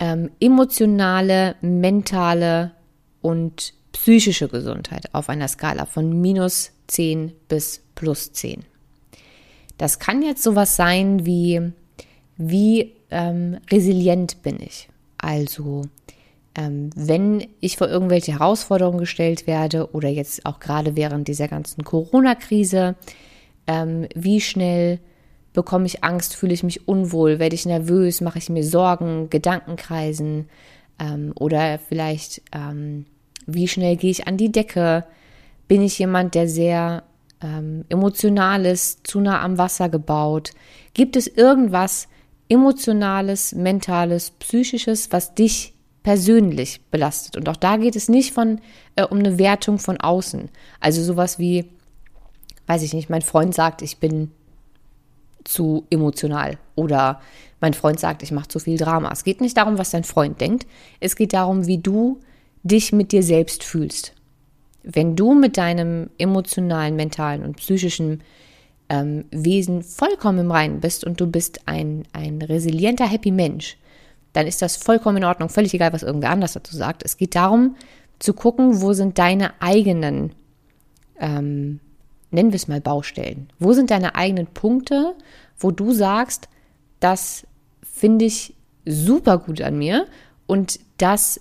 ähm, 0.01 0.31
emotionale, 0.41 1.57
mentale 1.61 2.73
und 3.21 3.75
psychische 3.93 4.49
Gesundheit 4.49 5.13
auf 5.15 5.29
einer 5.29 5.49
Skala 5.49 5.87
von 5.87 6.21
minus 6.21 6.73
10 6.87 7.33
bis 7.49 7.83
plus 7.95 8.33
10. 8.33 8.65
Das 9.77 9.99
kann 9.99 10.23
jetzt 10.23 10.43
sowas 10.43 10.77
sein 10.77 11.25
wie, 11.27 11.73
wie 12.37 12.93
ähm, 13.11 13.59
resilient 13.71 14.43
bin 14.43 14.59
ich. 14.61 14.89
Also, 15.19 15.83
ähm, 16.55 16.91
wenn 16.95 17.47
ich 17.61 17.77
vor 17.77 17.89
irgendwelche 17.89 18.33
Herausforderungen 18.33 18.99
gestellt 18.99 19.47
werde 19.47 19.93
oder 19.93 20.09
jetzt 20.09 20.47
auch 20.47 20.61
gerade 20.61 20.97
während 20.97 21.29
dieser 21.29 21.49
ganzen 21.49 21.85
Corona-Krise, 21.85 22.97
ähm, 23.67 24.07
wie 24.15 24.41
schnell 24.41 24.99
bekomme 25.59 25.87
ich 25.87 26.05
Angst, 26.05 26.37
fühle 26.37 26.55
ich 26.55 26.63
mich 26.63 26.87
unwohl, 26.87 27.41
werde 27.41 27.57
ich 27.57 27.67
nervös, 27.67 28.21
mache 28.21 28.39
ich 28.39 28.49
mir 28.49 28.63
Sorgen, 28.63 29.29
Gedankenkreisen 29.29 30.49
ähm, 31.01 31.33
oder 31.35 31.81
vielleicht, 31.81 32.43
ähm, 32.53 33.07
wie 33.45 33.67
schnell 33.67 33.97
gehe 33.97 34.13
ich 34.13 34.29
an 34.29 34.37
die 34.37 34.53
Decke? 34.53 35.05
Bin 35.67 35.83
ich 35.83 35.99
jemand, 35.99 36.37
der 36.37 36.47
sehr 36.47 37.03
ähm, 37.43 37.85
emotional 37.89 38.67
ist, 38.67 39.05
zu 39.05 39.19
nah 39.19 39.43
am 39.43 39.59
Wasser 39.59 39.89
gebaut? 39.89 40.53
Gibt 40.95 41.17
es 41.17 41.27
irgendwas 41.27 42.07
Emotionales, 42.49 43.53
Mentales, 43.53 44.31
Psychisches, 44.39 45.11
was 45.11 45.35
dich 45.35 45.75
persönlich 46.05 46.83
belastet? 46.93 47.37
Und 47.37 47.49
auch 47.49 47.57
da 47.57 47.79
geht 47.79 47.97
es 47.97 48.09
nicht 48.09 48.33
von, 48.33 48.61
äh, 48.95 49.03
um 49.03 49.19
eine 49.19 49.41
Wertung 49.41 49.81
von 49.81 49.97
außen. 49.97 50.51
Also 50.79 51.03
sowas 51.03 51.41
wie, 51.41 51.65
weiß 52.69 52.85
ich 52.85 52.95
nicht, 52.95 53.11
mein 53.11 53.23
Freund 53.23 53.57
sagt, 53.57 53.83
ich 53.83 53.99
bin 53.99 54.31
zu 55.49 55.87
emotional 55.91 56.59
oder 56.75 57.21
mein 57.61 57.75
Freund 57.75 57.99
sagt, 57.99 58.23
ich 58.23 58.31
mache 58.31 58.49
zu 58.49 58.59
viel 58.59 58.77
Drama. 58.77 59.11
Es 59.11 59.25
geht 59.25 59.41
nicht 59.41 59.57
darum, 59.57 59.79
was 59.79 59.91
dein 59.91 60.05
Freund 60.05 60.41
denkt. 60.41 60.67
Es 61.01 61.17
geht 61.17 61.33
darum, 61.33 61.67
wie 61.67 61.79
du 61.79 62.21
dich 62.63 62.93
mit 62.93 63.13
dir 63.13 63.23
selbst 63.23 63.65
fühlst. 63.65 64.13
Wenn 64.83 65.17
du 65.17 65.35
mit 65.35 65.57
deinem 65.57 66.11
emotionalen, 66.19 66.97
mentalen 66.97 67.43
und 67.43 67.57
psychischen 67.57 68.23
ähm, 68.89 69.25
Wesen 69.31 69.83
vollkommen 69.83 70.39
im 70.39 70.51
Reinen 70.51 70.81
bist 70.81 71.05
und 71.05 71.21
du 71.21 71.27
bist 71.27 71.67
ein, 71.67 72.05
ein 72.13 72.43
resilienter, 72.43 73.09
happy 73.09 73.31
Mensch, 73.31 73.77
dann 74.35 74.47
ist 74.47 74.63
das 74.63 74.77
vollkommen 74.77 75.19
in 75.19 75.25
Ordnung, 75.25 75.49
völlig 75.49 75.75
egal, 75.75 75.93
was 75.93 76.03
irgendwer 76.03 76.31
anders 76.31 76.53
dazu 76.53 76.77
sagt. 76.77 77.03
Es 77.05 77.17
geht 77.17 77.35
darum, 77.35 77.77
zu 78.19 78.35
gucken, 78.35 78.83
wo 78.83 78.93
sind 78.93 79.19
deine 79.19 79.61
eigenen 79.61 80.33
ähm, 81.19 81.81
nennen 82.31 82.53
wir 82.53 82.57
es 82.57 82.69
mal 82.69 82.81
Baustellen. 82.81 83.49
Wo 83.59 83.73
sind 83.73 83.91
deine 83.91 84.15
eigenen 84.15 84.47
Punkte, 84.47 85.15
wo 85.59 85.71
du 85.71 85.93
sagst, 85.93 86.49
das 87.01 87.47
finde 87.83 88.25
ich 88.25 88.55
super 88.85 89.39
gut 89.39 89.61
an 89.61 89.79
mir 89.79 90.07
und 90.47 90.81
das 90.99 91.41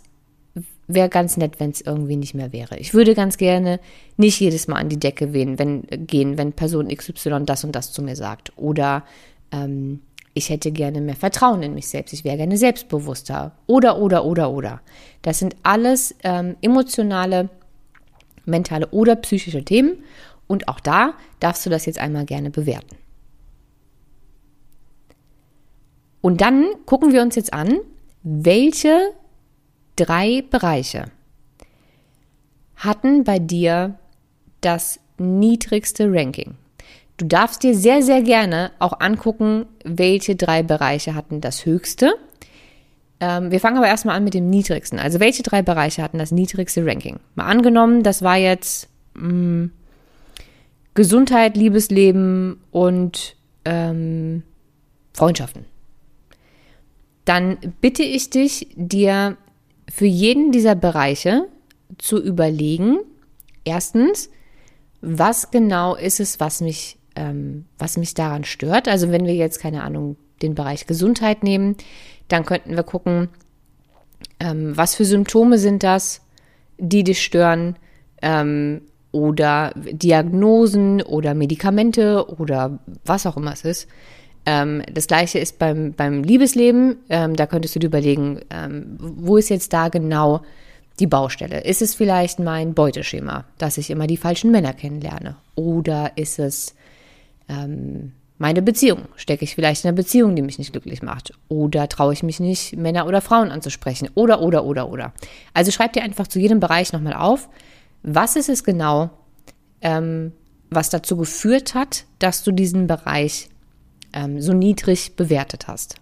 wäre 0.87 1.09
ganz 1.09 1.37
nett, 1.37 1.59
wenn 1.59 1.71
es 1.71 1.81
irgendwie 1.81 2.15
nicht 2.15 2.33
mehr 2.33 2.53
wäre. 2.53 2.77
Ich 2.77 2.93
würde 2.93 3.13
ganz 3.13 3.37
gerne 3.37 3.79
nicht 4.15 4.39
jedes 4.39 4.67
Mal 4.67 4.77
an 4.77 4.89
die 4.89 4.99
Decke 4.99 5.27
gehen, 5.27 5.59
wenn, 5.59 5.83
gehen, 5.89 6.37
wenn 6.37 6.53
Person 6.53 6.87
XY 6.87 7.43
das 7.45 7.63
und 7.63 7.73
das 7.75 7.91
zu 7.91 8.01
mir 8.01 8.15
sagt. 8.15 8.53
Oder 8.55 9.03
ähm, 9.51 9.99
ich 10.33 10.49
hätte 10.49 10.71
gerne 10.71 11.01
mehr 11.01 11.15
Vertrauen 11.15 11.63
in 11.63 11.73
mich 11.73 11.87
selbst, 11.87 12.13
ich 12.13 12.23
wäre 12.23 12.37
gerne 12.37 12.57
selbstbewusster. 12.57 13.51
Oder, 13.65 13.99
oder, 13.99 14.23
oder, 14.23 14.51
oder. 14.51 14.81
Das 15.23 15.39
sind 15.39 15.55
alles 15.63 16.15
ähm, 16.23 16.55
emotionale, 16.61 17.49
mentale 18.45 18.87
oder 18.87 19.15
psychische 19.17 19.63
Themen. 19.65 19.97
Und 20.47 20.67
auch 20.67 20.79
da 20.79 21.13
darfst 21.39 21.65
du 21.65 21.69
das 21.69 21.85
jetzt 21.85 21.99
einmal 21.99 22.25
gerne 22.25 22.49
bewerten. 22.49 22.95
Und 26.21 26.41
dann 26.41 26.65
gucken 26.85 27.13
wir 27.13 27.21
uns 27.21 27.35
jetzt 27.35 27.53
an, 27.53 27.79
welche 28.23 29.13
drei 29.95 30.43
Bereiche 30.49 31.05
hatten 32.75 33.23
bei 33.23 33.39
dir 33.39 33.95
das 34.61 34.99
niedrigste 35.17 36.11
Ranking. 36.11 36.55
Du 37.17 37.25
darfst 37.25 37.63
dir 37.63 37.75
sehr, 37.75 38.03
sehr 38.03 38.21
gerne 38.21 38.71
auch 38.79 38.99
angucken, 38.99 39.65
welche 39.83 40.35
drei 40.35 40.61
Bereiche 40.61 41.15
hatten 41.15 41.41
das 41.41 41.65
höchste. 41.65 42.13
Ähm, 43.19 43.49
wir 43.49 43.59
fangen 43.59 43.77
aber 43.77 43.87
erstmal 43.87 44.15
an 44.15 44.23
mit 44.23 44.35
dem 44.35 44.49
niedrigsten. 44.49 44.99
Also 44.99 45.19
welche 45.19 45.41
drei 45.41 45.63
Bereiche 45.63 46.03
hatten 46.03 46.19
das 46.19 46.31
niedrigste 46.31 46.85
Ranking? 46.85 47.19
Mal 47.33 47.45
angenommen, 47.45 48.03
das 48.03 48.21
war 48.21 48.37
jetzt 48.37 48.89
mh, 49.15 49.31
mm, 49.31 49.71
Gesundheit, 50.97 51.55
Liebesleben 51.55 52.59
und 52.71 53.35
ähm, 53.65 54.41
Freundschaften. 55.13 55.65
Dann 57.23 57.57
bitte 57.81 58.01
ich 58.01 58.31
dich, 58.31 58.69
dir 58.75 59.37
für 59.87 60.07
jeden 60.07 60.51
dieser 60.51 60.73
Bereiche 60.73 61.47
zu 61.99 62.19
überlegen, 62.19 62.97
erstens, 63.63 64.31
was 65.01 65.51
genau 65.51 65.93
ist 65.93 66.19
es, 66.19 66.39
was 66.39 66.61
mich 66.61 66.97
ähm, 67.15 67.65
was 67.77 67.97
mich 67.97 68.15
daran 68.15 68.43
stört. 68.43 68.87
Also 68.87 69.11
wenn 69.11 69.25
wir 69.25 69.35
jetzt, 69.35 69.59
keine 69.59 69.83
Ahnung, 69.83 70.17
den 70.41 70.55
Bereich 70.55 70.87
Gesundheit 70.87 71.43
nehmen, 71.43 71.75
dann 72.27 72.43
könnten 72.43 72.75
wir 72.75 72.83
gucken, 72.83 73.29
ähm, 74.39 74.75
was 74.75 74.95
für 74.95 75.05
Symptome 75.05 75.59
sind 75.59 75.83
das, 75.83 76.21
die 76.79 77.03
dich 77.03 77.23
stören, 77.23 77.75
ähm, 78.21 78.81
oder 79.17 79.73
Diagnosen 79.75 81.01
oder 81.01 81.33
Medikamente 81.33 82.23
oder 82.37 82.77
was 83.03 83.25
auch 83.25 83.35
immer 83.35 83.53
es 83.53 83.63
ist. 83.63 83.87
Ähm, 84.45 84.83
das 84.93 85.07
gleiche 85.07 85.39
ist 85.39 85.57
beim, 85.57 85.93
beim 85.93 86.21
Liebesleben. 86.21 86.97
Ähm, 87.09 87.35
da 87.35 87.47
könntest 87.47 87.75
du 87.75 87.79
dir 87.79 87.87
überlegen, 87.87 88.41
ähm, 88.51 88.95
wo 88.99 89.37
ist 89.37 89.49
jetzt 89.49 89.73
da 89.73 89.89
genau 89.89 90.41
die 90.99 91.07
Baustelle? 91.07 91.61
Ist 91.61 91.81
es 91.81 91.95
vielleicht 91.95 92.37
mein 92.37 92.75
Beuteschema, 92.75 93.45
dass 93.57 93.79
ich 93.79 93.89
immer 93.89 94.05
die 94.05 94.17
falschen 94.17 94.51
Männer 94.51 94.73
kennenlerne? 94.73 95.35
Oder 95.55 96.11
ist 96.15 96.37
es 96.37 96.75
ähm, 97.49 98.13
meine 98.37 98.61
Beziehung? 98.61 99.05
Stecke 99.15 99.45
ich 99.45 99.55
vielleicht 99.55 99.83
in 99.83 99.89
einer 99.89 99.95
Beziehung, 99.95 100.35
die 100.35 100.43
mich 100.43 100.59
nicht 100.59 100.73
glücklich 100.73 101.01
macht? 101.01 101.33
Oder 101.49 101.89
traue 101.89 102.13
ich 102.13 102.21
mich 102.21 102.39
nicht, 102.39 102.77
Männer 102.77 103.07
oder 103.07 103.21
Frauen 103.21 103.49
anzusprechen? 103.49 104.09
Oder, 104.13 104.41
oder, 104.41 104.63
oder, 104.63 104.89
oder. 104.89 105.11
Also 105.55 105.71
schreib 105.71 105.93
dir 105.93 106.03
einfach 106.03 106.27
zu 106.27 106.39
jedem 106.39 106.59
Bereich 106.59 106.93
nochmal 106.93 107.13
auf, 107.13 107.49
was 108.03 108.35
ist 108.35 108.49
es 108.49 108.63
genau, 108.63 109.09
ähm, 109.81 110.33
was 110.69 110.89
dazu 110.89 111.17
geführt 111.17 111.73
hat, 111.73 112.05
dass 112.19 112.43
du 112.43 112.51
diesen 112.51 112.87
Bereich 112.87 113.49
ähm, 114.13 114.41
so 114.41 114.53
niedrig 114.53 115.15
bewertet 115.15 115.67
hast. 115.67 115.95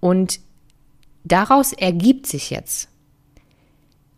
Und 0.00 0.40
daraus 1.24 1.72
ergibt 1.72 2.26
sich 2.26 2.50
jetzt 2.50 2.88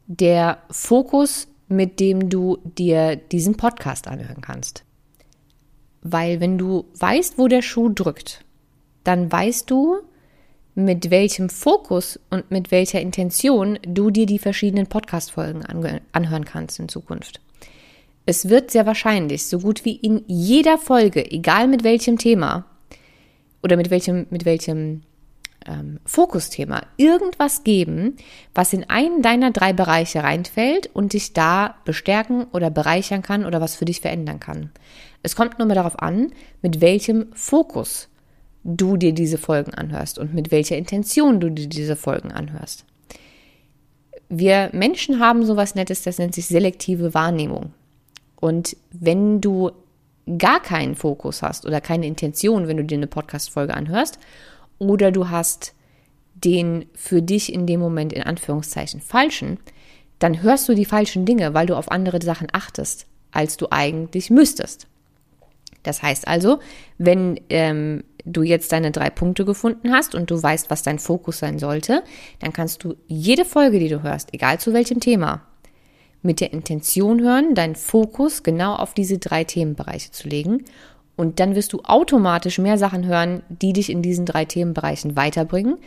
der 0.07 0.59
Fokus, 0.71 1.49
mit 1.69 2.01
dem 2.01 2.29
du 2.29 2.59
dir 2.65 3.17
diesen 3.17 3.57
Podcast 3.57 4.09
anhören 4.09 4.41
kannst. 4.41 4.85
Weil 6.03 6.41
wenn 6.41 6.59
du 6.59 6.87
weißt, 6.99 7.39
wo 7.39 7.49
der 7.49 7.63
Schuh 7.63 7.89
drückt, 7.89 8.45
dann 9.03 9.31
weißt 9.31 9.71
du, 9.71 9.99
mit 10.77 11.11
welchem 11.11 11.49
Fokus 11.49 12.21
und 12.29 12.51
mit 12.51 12.71
welcher 12.71 13.01
Intention 13.01 13.79
du 13.83 14.11
dir 14.11 14.27
die 14.27 14.39
verschiedenen 14.39 14.87
Podcast-Folgen 14.87 15.65
anhören 16.13 16.45
kannst 16.45 16.79
in 16.79 16.91
Zukunft. 16.91 17.41
Es 18.27 18.51
wird 18.51 18.71
sehr 18.71 18.85
wahrscheinlich 18.85 19.47
so 19.47 19.59
gut 19.61 19.87
wie 19.87 19.97
in 19.97 20.23
jeder 20.27 20.77
Folge, 20.77 21.29
egal 21.31 21.67
mit 21.67 21.83
welchem 21.83 22.19
Thema 22.19 22.67
oder 23.63 23.79
mit 23.79 23.89
welchem, 23.89 24.27
mit 24.29 24.45
welchem 24.45 25.01
ähm, 25.65 25.99
Fokusthema, 26.05 26.83
irgendwas 26.99 27.65
geben, 27.65 28.17
was 28.55 28.75
in 28.75 28.85
einen 28.91 29.23
deiner 29.23 29.53
drei 29.53 29.73
Bereiche 29.73 30.23
reinfällt 30.23 30.91
und 30.93 31.15
dich 31.15 31.33
da 31.33 31.77
bestärken 31.87 32.45
oder 32.53 32.69
bereichern 32.69 33.23
kann 33.23 33.47
oder 33.47 33.63
was 33.63 33.77
für 33.77 33.87
dich 33.87 34.03
verändern 34.03 34.41
kann. 34.41 34.71
Es 35.23 35.37
kommt 35.37 35.59
nur 35.59 35.69
mal 35.69 35.75
darauf 35.75 35.99
an, 36.01 36.33
mit 36.61 36.83
welchem 36.83 37.29
Fokus 37.33 38.09
du 38.67 38.97
dir 38.97 39.13
diese 39.13 39.39
Folgen 39.39 39.75
anhörst 39.75 40.19
und 40.19 40.35
mit 40.35 40.51
welcher 40.51 40.77
Intention 40.77 41.41
du 41.41 41.51
dir 41.51 41.69
diese 41.69 41.95
Folgen 41.95 42.33
anhörst. 42.33 42.85
Wir 44.29 44.71
Menschen 44.73 45.21
haben 45.21 45.47
sowas 45.47 45.77
Nettes, 45.77 46.03
das 46.03 46.19
nennt 46.19 46.35
sich 46.35 46.47
selektive 46.47 47.15
Wahrnehmung. 47.15 47.73
Und 48.41 48.77
wenn 48.91 49.41
du 49.41 49.71
gar 50.39 50.61
keinen 50.61 50.97
Fokus 50.97 51.43
hast 51.43 51.65
oder 51.65 51.81
keine 51.81 52.07
Intention, 52.07 52.67
wenn 52.67 52.77
du 52.77 52.85
dir 52.85 52.97
eine 52.97 53.07
Podcast-Folge 53.07 53.75
anhörst, 53.75 54.19
oder 54.79 55.13
du 55.13 55.31
hast 55.31 55.73
den 56.35 56.87
für 56.95 57.23
dich 57.23 57.53
in 57.53 57.67
dem 57.67 57.81
Moment 57.81 58.13
in 58.13 58.25
Anführungszeichen 58.25 59.01
falschen, 59.01 59.59
dann 60.19 60.43
hörst 60.43 60.69
du 60.69 60.75
die 60.75 60.85
falschen 60.85 61.25
Dinge, 61.25 61.55
weil 61.55 61.67
du 61.67 61.77
auf 61.77 61.91
andere 61.91 62.21
Sachen 62.21 62.49
achtest, 62.53 63.07
als 63.31 63.57
du 63.57 63.69
eigentlich 63.71 64.29
müsstest. 64.29 64.89
Das 65.83 66.03
heißt 66.03 66.27
also, 66.27 66.59
wenn 66.99 67.41
ähm, 67.49 68.03
du 68.27 68.43
jetzt 68.43 68.73
deine 68.73 68.91
drei 68.91 69.09
Punkte 69.09 69.45
gefunden 69.45 69.93
hast 69.93 70.15
und 70.15 70.31
du 70.31 70.43
weißt, 70.43 70.69
was 70.69 70.83
dein 70.83 70.99
Fokus 70.99 71.39
sein 71.39 71.59
sollte, 71.59 72.03
dann 72.41 72.53
kannst 72.53 72.85
du 72.85 72.97
jede 73.07 73.45
Folge, 73.45 73.79
die 73.79 73.89
du 73.89 74.03
hörst, 74.03 74.35
egal 74.35 74.59
zu 74.61 74.73
welchem 74.73 75.01
Thema, 75.01 75.43
mit 76.23 76.41
der 76.41 76.53
Intention 76.53 77.23
hören, 77.23 77.55
deinen 77.55 77.77
Fokus 77.77 78.43
genau 78.43 78.75
auf 78.75 78.95
diese 78.95 79.19
drei 79.19 79.45
Themenbereiche 79.45 80.11
zu 80.11 80.29
legen. 80.29 80.65
Und 81.15 81.41
dann 81.41 81.55
wirst 81.55 81.73
du 81.73 81.81
automatisch 81.85 82.59
mehr 82.59 82.77
Sachen 82.77 83.07
hören, 83.07 83.43
die 83.49 83.73
dich 83.73 83.91
in 83.91 84.03
diesen 84.03 84.27
drei 84.27 84.45
Themenbereichen 84.45 85.17
weiterbringen, 85.17 85.79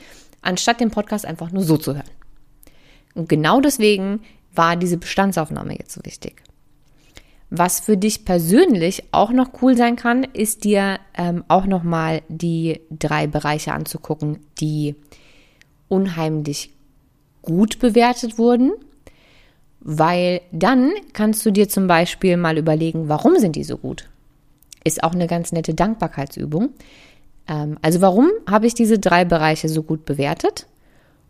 anstatt 0.42 0.80
den 0.80 0.90
Podcast 0.90 1.26
einfach 1.26 1.52
nur 1.52 1.64
so 1.64 1.78
zu 1.78 1.94
hören. 1.94 2.10
Und 3.14 3.30
genau 3.30 3.60
deswegen 3.60 4.22
war 4.56 4.76
diese 4.76 4.98
Bestandsaufnahme 4.98 5.78
jetzt 5.78 5.94
so 5.94 6.02
wichtig. 6.04 6.42
Was 7.52 7.80
für 7.80 7.98
dich 7.98 8.26
persönlich 8.26 9.06
auch 9.12 9.32
noch 9.32 9.50
cool 9.62 9.76
sein 9.76 9.96
kann, 9.96 10.24
ist 10.24 10.66
dir 10.66 11.00
ähm, 11.18 11.44
auch 11.48 11.66
nochmal 11.66 12.22
die 12.30 12.82
drei 12.92 13.26
Bereiche 13.26 13.74
anzugucken, 13.74 14.40
die 14.62 14.96
unheimlich 15.88 16.72
gut 17.42 17.80
bewertet 17.80 18.38
wurden. 18.38 18.72
Weil 19.80 20.42
dann 20.52 20.92
kannst 21.14 21.46
du 21.46 21.52
dir 21.52 21.70
zum 21.70 21.88
Beispiel 21.88 22.38
mal 22.38 22.58
überlegen, 22.58 23.10
warum 23.10 23.38
sind 23.40 23.56
die 23.56 23.64
so 23.64 23.78
gut? 23.78 24.08
Ist 24.84 25.04
auch 25.04 25.14
eine 25.14 25.28
ganz 25.28 25.52
nette 25.52 25.74
Dankbarkeitsübung. 25.74 26.70
Ähm, 27.48 27.80
also 27.82 28.02
warum 28.02 28.30
habe 28.48 28.68
ich 28.68 28.76
diese 28.76 29.00
drei 29.00 29.26
Bereiche 29.26 29.70
so 29.70 29.82
gut 29.82 30.06
bewertet? 30.06 30.68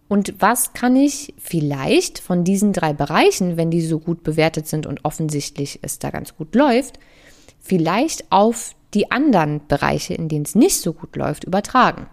Und 0.10 0.34
was 0.40 0.74
kann 0.74 0.96
ich 0.96 1.36
vielleicht 1.38 2.18
von 2.18 2.44
diesen 2.44 2.74
drei 2.74 2.94
Bereichen, 2.94 3.58
wenn 3.58 3.70
die 3.70 3.82
so 3.82 4.00
gut 4.00 4.24
bewertet 4.24 4.68
sind 4.68 4.88
und 4.88 5.06
offensichtlich 5.06 5.80
es 5.84 6.00
da 6.00 6.10
ganz 6.10 6.36
gut 6.36 6.56
läuft, 6.56 7.00
vielleicht 7.60 8.32
auf 8.32 8.74
die 8.96 9.12
anderen 9.12 9.62
Bereiche, 9.68 10.16
in 10.16 10.28
denen 10.28 10.46
es 10.46 10.56
nicht 10.56 10.82
so 10.82 10.94
gut 10.94 11.16
läuft, 11.16 11.44
übertragen? 11.44 12.08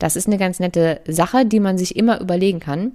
Das 0.00 0.16
ist 0.16 0.26
eine 0.26 0.38
ganz 0.38 0.58
nette 0.58 1.00
Sache, 1.06 1.46
die 1.46 1.60
man 1.60 1.78
sich 1.78 1.94
immer 1.94 2.20
überlegen 2.20 2.58
kann. 2.58 2.92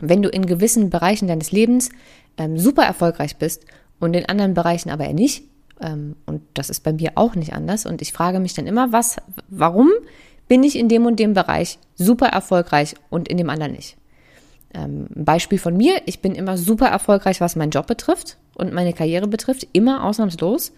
Wenn 0.00 0.20
du 0.20 0.28
in 0.28 0.44
gewissen 0.44 0.90
Bereichen 0.90 1.28
deines 1.28 1.52
Lebens 1.52 1.90
ähm, 2.38 2.58
super 2.58 2.82
erfolgreich 2.82 3.36
bist 3.36 3.64
und 4.00 4.14
in 4.14 4.26
anderen 4.26 4.54
Bereichen 4.54 4.90
aber 4.90 5.04
eher 5.04 5.14
nicht, 5.14 5.44
ähm, 5.80 6.16
und 6.26 6.42
das 6.54 6.70
ist 6.70 6.80
bei 6.80 6.92
mir 6.92 7.12
auch 7.14 7.36
nicht 7.36 7.52
anders, 7.52 7.86
und 7.86 8.02
ich 8.02 8.12
frage 8.12 8.40
mich 8.40 8.54
dann 8.54 8.66
immer, 8.66 8.90
was, 8.90 9.16
warum 9.48 9.90
bin 10.48 10.64
ich 10.64 10.76
in 10.76 10.88
dem 10.88 11.06
und 11.06 11.20
dem 11.20 11.34
Bereich 11.34 11.78
super 11.94 12.28
erfolgreich 12.28 12.94
und 13.10 13.28
in 13.28 13.36
dem 13.36 13.50
anderen 13.50 13.72
nicht. 13.72 13.96
Ähm, 14.74 15.06
Beispiel 15.14 15.58
von 15.58 15.76
mir, 15.76 16.02
ich 16.06 16.20
bin 16.20 16.34
immer 16.34 16.58
super 16.58 16.88
erfolgreich, 16.88 17.40
was 17.40 17.56
meinen 17.56 17.70
Job 17.70 17.86
betrifft 17.86 18.36
und 18.54 18.72
meine 18.72 18.92
Karriere 18.92 19.28
betrifft, 19.28 19.66
immer 19.72 20.04
ausnahmslos. 20.04 20.72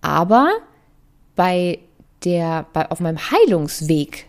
Aber 0.00 0.50
bei 1.34 1.78
der, 2.24 2.66
bei, 2.72 2.90
auf 2.90 3.00
meinem 3.00 3.18
Heilungsweg, 3.18 4.26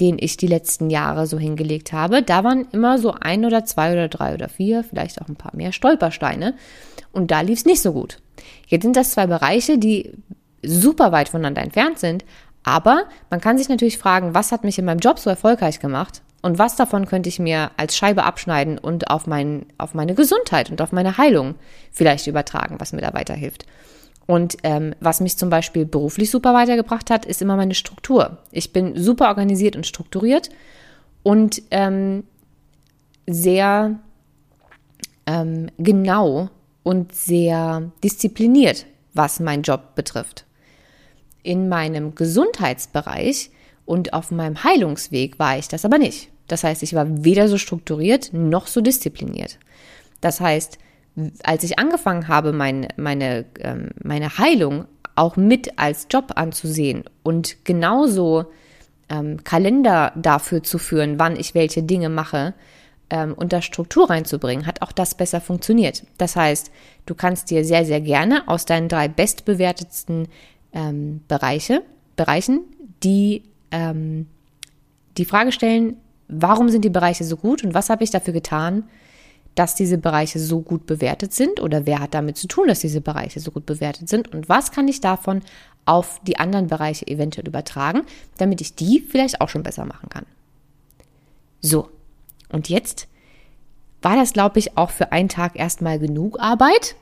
den 0.00 0.16
ich 0.18 0.36
die 0.36 0.46
letzten 0.46 0.90
Jahre 0.90 1.26
so 1.26 1.38
hingelegt 1.38 1.92
habe, 1.92 2.22
da 2.22 2.44
waren 2.44 2.68
immer 2.72 2.98
so 2.98 3.12
ein 3.12 3.44
oder 3.44 3.64
zwei 3.64 3.92
oder 3.92 4.08
drei 4.08 4.34
oder 4.34 4.48
vier, 4.48 4.84
vielleicht 4.84 5.20
auch 5.20 5.28
ein 5.28 5.36
paar 5.36 5.54
mehr 5.54 5.72
Stolpersteine. 5.72 6.54
Und 7.12 7.30
da 7.30 7.40
lief 7.40 7.60
es 7.60 7.64
nicht 7.64 7.82
so 7.82 7.92
gut. 7.92 8.18
Jetzt 8.68 8.84
sind 8.84 8.96
das 8.96 9.10
zwei 9.10 9.26
Bereiche, 9.26 9.76
die 9.78 10.12
super 10.62 11.12
weit 11.12 11.28
voneinander 11.28 11.62
entfernt 11.62 11.98
sind, 11.98 12.24
aber 12.62 13.04
man 13.30 13.40
kann 13.40 13.58
sich 13.58 13.68
natürlich 13.68 13.98
fragen, 13.98 14.34
was 14.34 14.52
hat 14.52 14.64
mich 14.64 14.78
in 14.78 14.84
meinem 14.84 14.98
Job 14.98 15.18
so 15.18 15.30
erfolgreich 15.30 15.80
gemacht? 15.80 16.22
Und 16.40 16.58
was 16.58 16.76
davon 16.76 17.06
könnte 17.06 17.28
ich 17.28 17.38
mir 17.38 17.72
als 17.76 17.96
Scheibe 17.96 18.22
abschneiden 18.22 18.78
und 18.78 19.10
auf, 19.10 19.26
mein, 19.26 19.66
auf 19.76 19.94
meine 19.94 20.14
Gesundheit 20.14 20.70
und 20.70 20.80
auf 20.80 20.92
meine 20.92 21.18
Heilung 21.18 21.56
vielleicht 21.90 22.26
übertragen, 22.26 22.76
was 22.78 22.92
mir 22.92 23.00
da 23.00 23.12
weiterhilft? 23.12 23.66
Und 24.26 24.58
ähm, 24.62 24.94
was 25.00 25.20
mich 25.20 25.36
zum 25.36 25.50
Beispiel 25.50 25.84
beruflich 25.84 26.30
super 26.30 26.54
weitergebracht 26.54 27.10
hat, 27.10 27.24
ist 27.24 27.42
immer 27.42 27.56
meine 27.56 27.74
Struktur. 27.74 28.38
Ich 28.52 28.72
bin 28.72 28.94
super 28.96 29.28
organisiert 29.28 29.74
und 29.74 29.86
strukturiert 29.86 30.50
und 31.22 31.62
ähm, 31.70 32.24
sehr 33.26 33.98
ähm, 35.26 35.70
genau 35.78 36.50
und 36.82 37.14
sehr 37.14 37.90
diszipliniert, 38.04 38.86
was 39.14 39.40
meinen 39.40 39.62
Job 39.62 39.94
betrifft 39.94 40.44
in 41.42 41.68
meinem 41.68 42.14
Gesundheitsbereich 42.14 43.50
und 43.84 44.12
auf 44.12 44.30
meinem 44.30 44.62
Heilungsweg 44.64 45.38
war 45.38 45.58
ich 45.58 45.68
das 45.68 45.84
aber 45.84 45.98
nicht. 45.98 46.30
Das 46.46 46.64
heißt, 46.64 46.82
ich 46.82 46.94
war 46.94 47.24
weder 47.24 47.48
so 47.48 47.58
strukturiert 47.58 48.32
noch 48.32 48.66
so 48.66 48.80
diszipliniert. 48.80 49.58
Das 50.20 50.40
heißt, 50.40 50.78
als 51.42 51.64
ich 51.64 51.78
angefangen 51.78 52.28
habe, 52.28 52.52
mein, 52.52 52.88
meine, 52.96 53.44
ähm, 53.60 53.90
meine 54.02 54.38
Heilung 54.38 54.86
auch 55.14 55.36
mit 55.36 55.78
als 55.78 56.06
Job 56.10 56.32
anzusehen 56.36 57.04
und 57.22 57.64
genauso 57.64 58.46
ähm, 59.08 59.42
Kalender 59.44 60.12
dafür 60.16 60.62
zu 60.62 60.78
führen, 60.78 61.18
wann 61.18 61.36
ich 61.36 61.54
welche 61.54 61.82
Dinge 61.82 62.08
mache 62.08 62.54
ähm, 63.10 63.34
und 63.34 63.52
da 63.52 63.62
Struktur 63.62 64.10
reinzubringen, 64.10 64.66
hat 64.66 64.82
auch 64.82 64.92
das 64.92 65.16
besser 65.16 65.40
funktioniert. 65.40 66.04
Das 66.18 66.36
heißt, 66.36 66.70
du 67.06 67.14
kannst 67.14 67.50
dir 67.50 67.64
sehr, 67.64 67.84
sehr 67.84 68.00
gerne 68.00 68.46
aus 68.46 68.64
deinen 68.64 68.88
drei 68.88 69.08
bestbewertetsten 69.08 70.28
ähm, 70.78 71.22
Bereiche, 71.26 71.82
Bereichen, 72.16 72.60
die 73.02 73.42
ähm, 73.72 74.26
die 75.16 75.24
Frage 75.24 75.50
stellen, 75.50 75.96
warum 76.28 76.68
sind 76.68 76.84
die 76.84 76.90
Bereiche 76.90 77.24
so 77.24 77.36
gut 77.36 77.64
und 77.64 77.74
was 77.74 77.90
habe 77.90 78.04
ich 78.04 78.10
dafür 78.10 78.32
getan, 78.32 78.84
dass 79.56 79.74
diese 79.74 79.98
Bereiche 79.98 80.38
so 80.38 80.60
gut 80.60 80.86
bewertet 80.86 81.34
sind 81.34 81.60
oder 81.60 81.84
wer 81.84 81.98
hat 81.98 82.14
damit 82.14 82.36
zu 82.36 82.46
tun, 82.46 82.68
dass 82.68 82.78
diese 82.78 83.00
Bereiche 83.00 83.40
so 83.40 83.50
gut 83.50 83.66
bewertet 83.66 84.08
sind 84.08 84.32
und 84.32 84.48
was 84.48 84.70
kann 84.70 84.86
ich 84.86 85.00
davon 85.00 85.42
auf 85.84 86.20
die 86.24 86.38
anderen 86.38 86.68
Bereiche 86.68 87.08
eventuell 87.08 87.48
übertragen, 87.48 88.02
damit 88.36 88.60
ich 88.60 88.76
die 88.76 89.00
vielleicht 89.00 89.40
auch 89.40 89.48
schon 89.48 89.64
besser 89.64 89.84
machen 89.84 90.08
kann. 90.10 90.26
So, 91.60 91.88
und 92.52 92.68
jetzt 92.68 93.08
war 94.00 94.14
das, 94.14 94.32
glaube 94.32 94.60
ich, 94.60 94.76
auch 94.76 94.90
für 94.90 95.10
einen 95.10 95.28
Tag 95.28 95.58
erstmal 95.58 95.98
genug 95.98 96.38
Arbeit. 96.38 96.94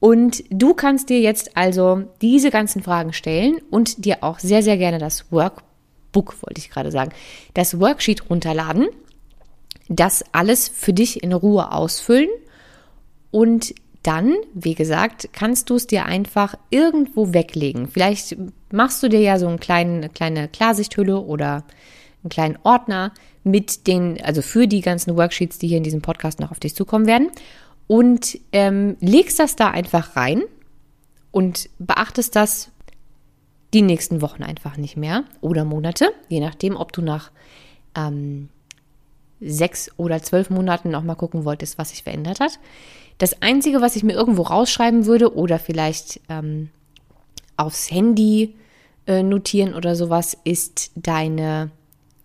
Und 0.00 0.42
du 0.50 0.74
kannst 0.74 1.10
dir 1.10 1.20
jetzt 1.20 1.56
also 1.56 2.04
diese 2.22 2.50
ganzen 2.50 2.82
Fragen 2.82 3.12
stellen 3.12 3.58
und 3.70 4.04
dir 4.04 4.18
auch 4.22 4.38
sehr, 4.38 4.62
sehr 4.62 4.78
gerne 4.78 4.98
das 4.98 5.30
Workbook, 5.30 6.36
wollte 6.42 6.58
ich 6.58 6.70
gerade 6.70 6.90
sagen, 6.90 7.12
das 7.54 7.78
Worksheet 7.78 8.30
runterladen 8.30 8.88
das 9.90 10.24
alles 10.30 10.68
für 10.68 10.92
dich 10.92 11.22
in 11.22 11.32
Ruhe 11.32 11.72
ausfüllen 11.72 12.28
und 13.32 13.74
dann, 14.02 14.34
wie 14.54 14.74
gesagt, 14.74 15.28
kannst 15.32 15.68
du 15.68 15.74
es 15.74 15.86
dir 15.86 16.06
einfach 16.06 16.54
irgendwo 16.70 17.34
weglegen. 17.34 17.88
Vielleicht 17.88 18.36
machst 18.72 19.02
du 19.02 19.08
dir 19.08 19.20
ja 19.20 19.38
so 19.38 19.46
einen 19.46 19.60
kleinen, 19.60 19.96
eine 19.96 20.08
kleine 20.08 20.48
Klarsichthülle 20.48 21.18
oder 21.18 21.64
einen 22.22 22.30
kleinen 22.30 22.58
Ordner 22.62 23.12
mit 23.42 23.88
den, 23.88 24.22
also 24.22 24.42
für 24.42 24.68
die 24.68 24.80
ganzen 24.80 25.16
Worksheets, 25.16 25.58
die 25.58 25.68
hier 25.68 25.78
in 25.78 25.82
diesem 25.82 26.02
Podcast 26.02 26.40
noch 26.40 26.52
auf 26.52 26.60
dich 26.60 26.74
zukommen 26.74 27.06
werden. 27.06 27.30
Und 27.90 28.38
ähm, 28.52 28.96
legst 29.00 29.40
das 29.40 29.56
da 29.56 29.72
einfach 29.72 30.14
rein 30.14 30.44
und 31.32 31.68
beachtest 31.80 32.36
das 32.36 32.70
die 33.74 33.82
nächsten 33.82 34.22
Wochen 34.22 34.44
einfach 34.44 34.76
nicht 34.76 34.96
mehr 34.96 35.24
oder 35.40 35.64
Monate, 35.64 36.12
je 36.28 36.38
nachdem, 36.38 36.76
ob 36.76 36.92
du 36.92 37.02
nach 37.02 37.32
ähm, 37.96 38.48
sechs 39.40 39.90
oder 39.96 40.22
zwölf 40.22 40.50
Monaten 40.50 40.90
noch 40.90 41.02
mal 41.02 41.16
gucken 41.16 41.44
wolltest, 41.44 41.78
was 41.78 41.88
sich 41.90 42.04
verändert 42.04 42.38
hat. 42.38 42.60
Das 43.18 43.42
Einzige, 43.42 43.80
was 43.80 43.96
ich 43.96 44.04
mir 44.04 44.12
irgendwo 44.12 44.42
rausschreiben 44.42 45.06
würde 45.06 45.34
oder 45.34 45.58
vielleicht 45.58 46.20
ähm, 46.28 46.70
aufs 47.56 47.90
Handy 47.90 48.54
äh, 49.08 49.24
notieren 49.24 49.74
oder 49.74 49.96
sowas, 49.96 50.36
ist 50.44 50.92
deine, 50.94 51.72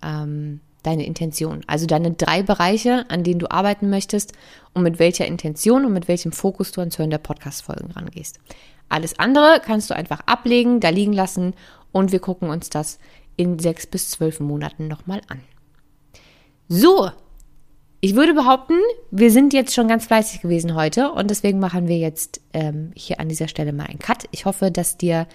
ähm, 0.04 0.60
deine 0.86 1.06
Intention. 1.06 1.62
Also 1.68 1.86
deine 1.86 2.12
drei 2.12 2.44
Bereiche, 2.44 3.06
an 3.10 3.24
denen 3.24 3.40
du 3.40 3.50
arbeiten 3.52 3.90
möchtest 3.90 4.34
und 4.74 4.84
mit 4.84 5.00
welcher 5.00 5.26
Intention 5.26 5.86
und 5.86 5.94
mit 5.94 6.08
welchem 6.08 6.32
Fokus 6.32 6.72
du 6.72 6.82
ans 6.82 6.98
Hören 6.98 7.10
der 7.10 7.18
Podcast-Folgen 7.18 7.92
rangehst. 7.92 8.40
Alles 8.90 9.18
andere 9.20 9.62
kannst 9.64 9.90
du 9.90 9.96
einfach 9.96 10.22
ablegen, 10.26 10.80
da 10.80 10.90
liegen 10.90 11.14
lassen 11.14 11.54
und 11.92 12.12
wir 12.12 12.20
gucken 12.20 12.50
uns 12.50 12.70
das 12.70 13.00
in 13.36 13.60
sechs 13.60 13.88
bis 13.88 14.10
zwölf 14.10 14.40
Monaten 14.40 14.88
nochmal 14.88 15.22
an. 15.28 15.42
So, 16.68 17.10
ich 18.02 18.16
würde 18.16 18.34
behaupten, 18.34 18.76
wir 19.12 19.32
sind 19.32 19.54
jetzt 19.54 19.74
schon 19.74 19.88
ganz 19.88 20.06
fleißig 20.06 20.42
gewesen 20.42 20.76
heute 20.76 21.12
und 21.12 21.30
deswegen 21.32 21.60
machen 21.60 21.88
wir 21.88 21.98
jetzt 21.98 22.42
ähm, 22.54 22.92
hier 22.96 23.20
an 23.20 23.30
dieser 23.30 23.48
Stelle 23.48 23.74
mal 23.74 23.88
einen 23.88 24.00
Cut. 24.00 24.26
Ich 24.32 24.46
hoffe, 24.46 24.72
dass 24.72 24.98
dir 24.98 25.28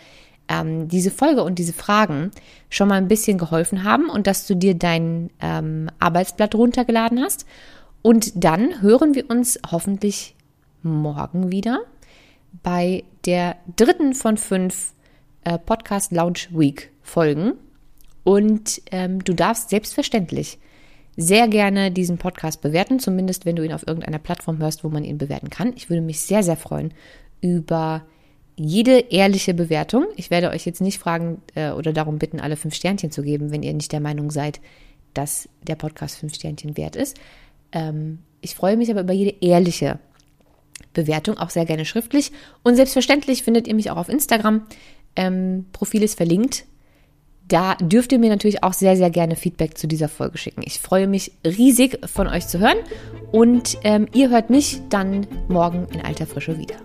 ähm, 0.51 0.89
diese 0.89 1.11
Folge 1.11 1.43
und 1.43 1.59
diese 1.59 1.73
Fragen 1.73 2.33
schon 2.69 2.89
mal 2.89 2.97
ein 2.97 3.09
bisschen 3.09 3.39
geholfen 3.39 3.85
haben 3.85 4.11
und 4.11 4.27
dass 4.27 4.47
du 4.47 4.55
dir 4.55 4.75
dein 4.75 5.31
ähm, 5.41 5.89
Arbeitsblatt 6.01 6.55
runtergeladen 6.55 7.21
hast. 7.21 7.47
Und 8.03 8.45
dann 8.45 8.83
hören 8.83 9.15
wir 9.15 9.31
uns 9.31 9.59
hoffentlich 9.71 10.35
morgen 10.83 11.53
wieder 11.53 11.81
bei 12.63 13.05
der 13.27 13.57
dritten 13.77 14.15
von 14.15 14.37
fünf 14.37 14.93
äh, 15.45 15.59
Podcast 15.59 16.11
Lounge 16.11 16.49
Week 16.51 16.91
Folgen. 17.01 17.53
Und 18.25 18.83
ähm, 18.91 19.23
du 19.23 19.35
darfst 19.35 19.71
selbstverständlich 19.71 20.59
sehr 21.17 21.49
gerne 21.49 21.91
diesen 21.91 22.19
Podcast 22.19 22.61
bewerten, 22.61 22.99
zumindest 22.99 23.45
wenn 23.45 23.57
du 23.57 23.65
ihn 23.65 23.73
auf 23.73 23.87
irgendeiner 23.87 24.19
Plattform 24.19 24.59
hörst, 24.59 24.85
wo 24.85 24.89
man 24.89 25.05
ihn 25.05 25.19
bewerten 25.19 25.51
kann. 25.51 25.73
Ich 25.77 25.91
würde 25.91 26.03
mich 26.03 26.21
sehr, 26.21 26.43
sehr 26.43 26.57
freuen 26.57 26.93
über 27.41 28.03
jede 28.63 28.99
ehrliche 29.11 29.55
Bewertung. 29.55 30.07
Ich 30.17 30.31
werde 30.31 30.51
euch 30.51 30.67
jetzt 30.67 30.83
nicht 30.83 30.99
fragen 30.99 31.41
äh, 31.55 31.71
oder 31.71 31.95
darum 31.95 32.19
bitten, 32.19 32.41
alle 32.41 32.57
fünf 32.57 32.75
Sternchen 32.75 33.11
zu 33.11 33.23
geben, 33.23 33.51
wenn 33.51 33.63
ihr 33.63 33.73
nicht 33.73 33.91
der 33.91 34.01
Meinung 34.01 34.31
seid, 34.31 34.61
dass 35.15 35.49
der 35.63 35.77
Podcast 35.77 36.19
fünf 36.19 36.35
Sternchen 36.35 36.77
wert 36.77 36.95
ist. 36.95 37.19
Ähm, 37.73 38.19
ich 38.43 38.55
freue 38.55 38.77
mich 38.77 38.91
aber 38.91 39.01
über 39.01 39.15
jede 39.15 39.35
ehrliche 39.41 39.99
Bewertung, 40.93 41.39
auch 41.39 41.49
sehr 41.49 41.65
gerne 41.65 41.87
schriftlich. 41.87 42.33
Und 42.63 42.77
selbstverständlich 42.77 43.43
findet 43.43 43.67
ihr 43.67 43.75
mich 43.75 43.91
auch 43.91 43.97
auf 43.97 44.11
Instagram. 44.11 44.67
Ähm, 45.17 45.65
Profil 45.73 46.03
ist 46.03 46.17
verlinkt. 46.17 46.67
Da 47.49 47.77
dürft 47.77 48.13
ihr 48.13 48.19
mir 48.19 48.31
natürlich 48.31 48.63
auch 48.63 48.75
sehr, 48.75 48.97
sehr 48.97 49.11
gerne 49.11 49.37
Feedback 49.37 49.79
zu 49.79 49.89
dieser 49.89 50.09
Folge 50.09 50.37
schicken. 50.37 50.63
Ich 50.65 50.79
freue 50.81 51.09
mich 51.09 51.33
riesig 51.45 51.99
von 52.07 52.29
euch 52.29 52.47
zu 52.47 52.61
hören 52.61 52.79
und 53.33 53.79
ähm, 53.85 54.07
ihr 54.13 54.29
hört 54.31 54.51
mich 54.51 54.83
dann 54.91 55.27
morgen 55.49 55.89
in 55.93 56.03
alter 56.03 56.27
Frische 56.27 56.59
wieder. 56.59 56.77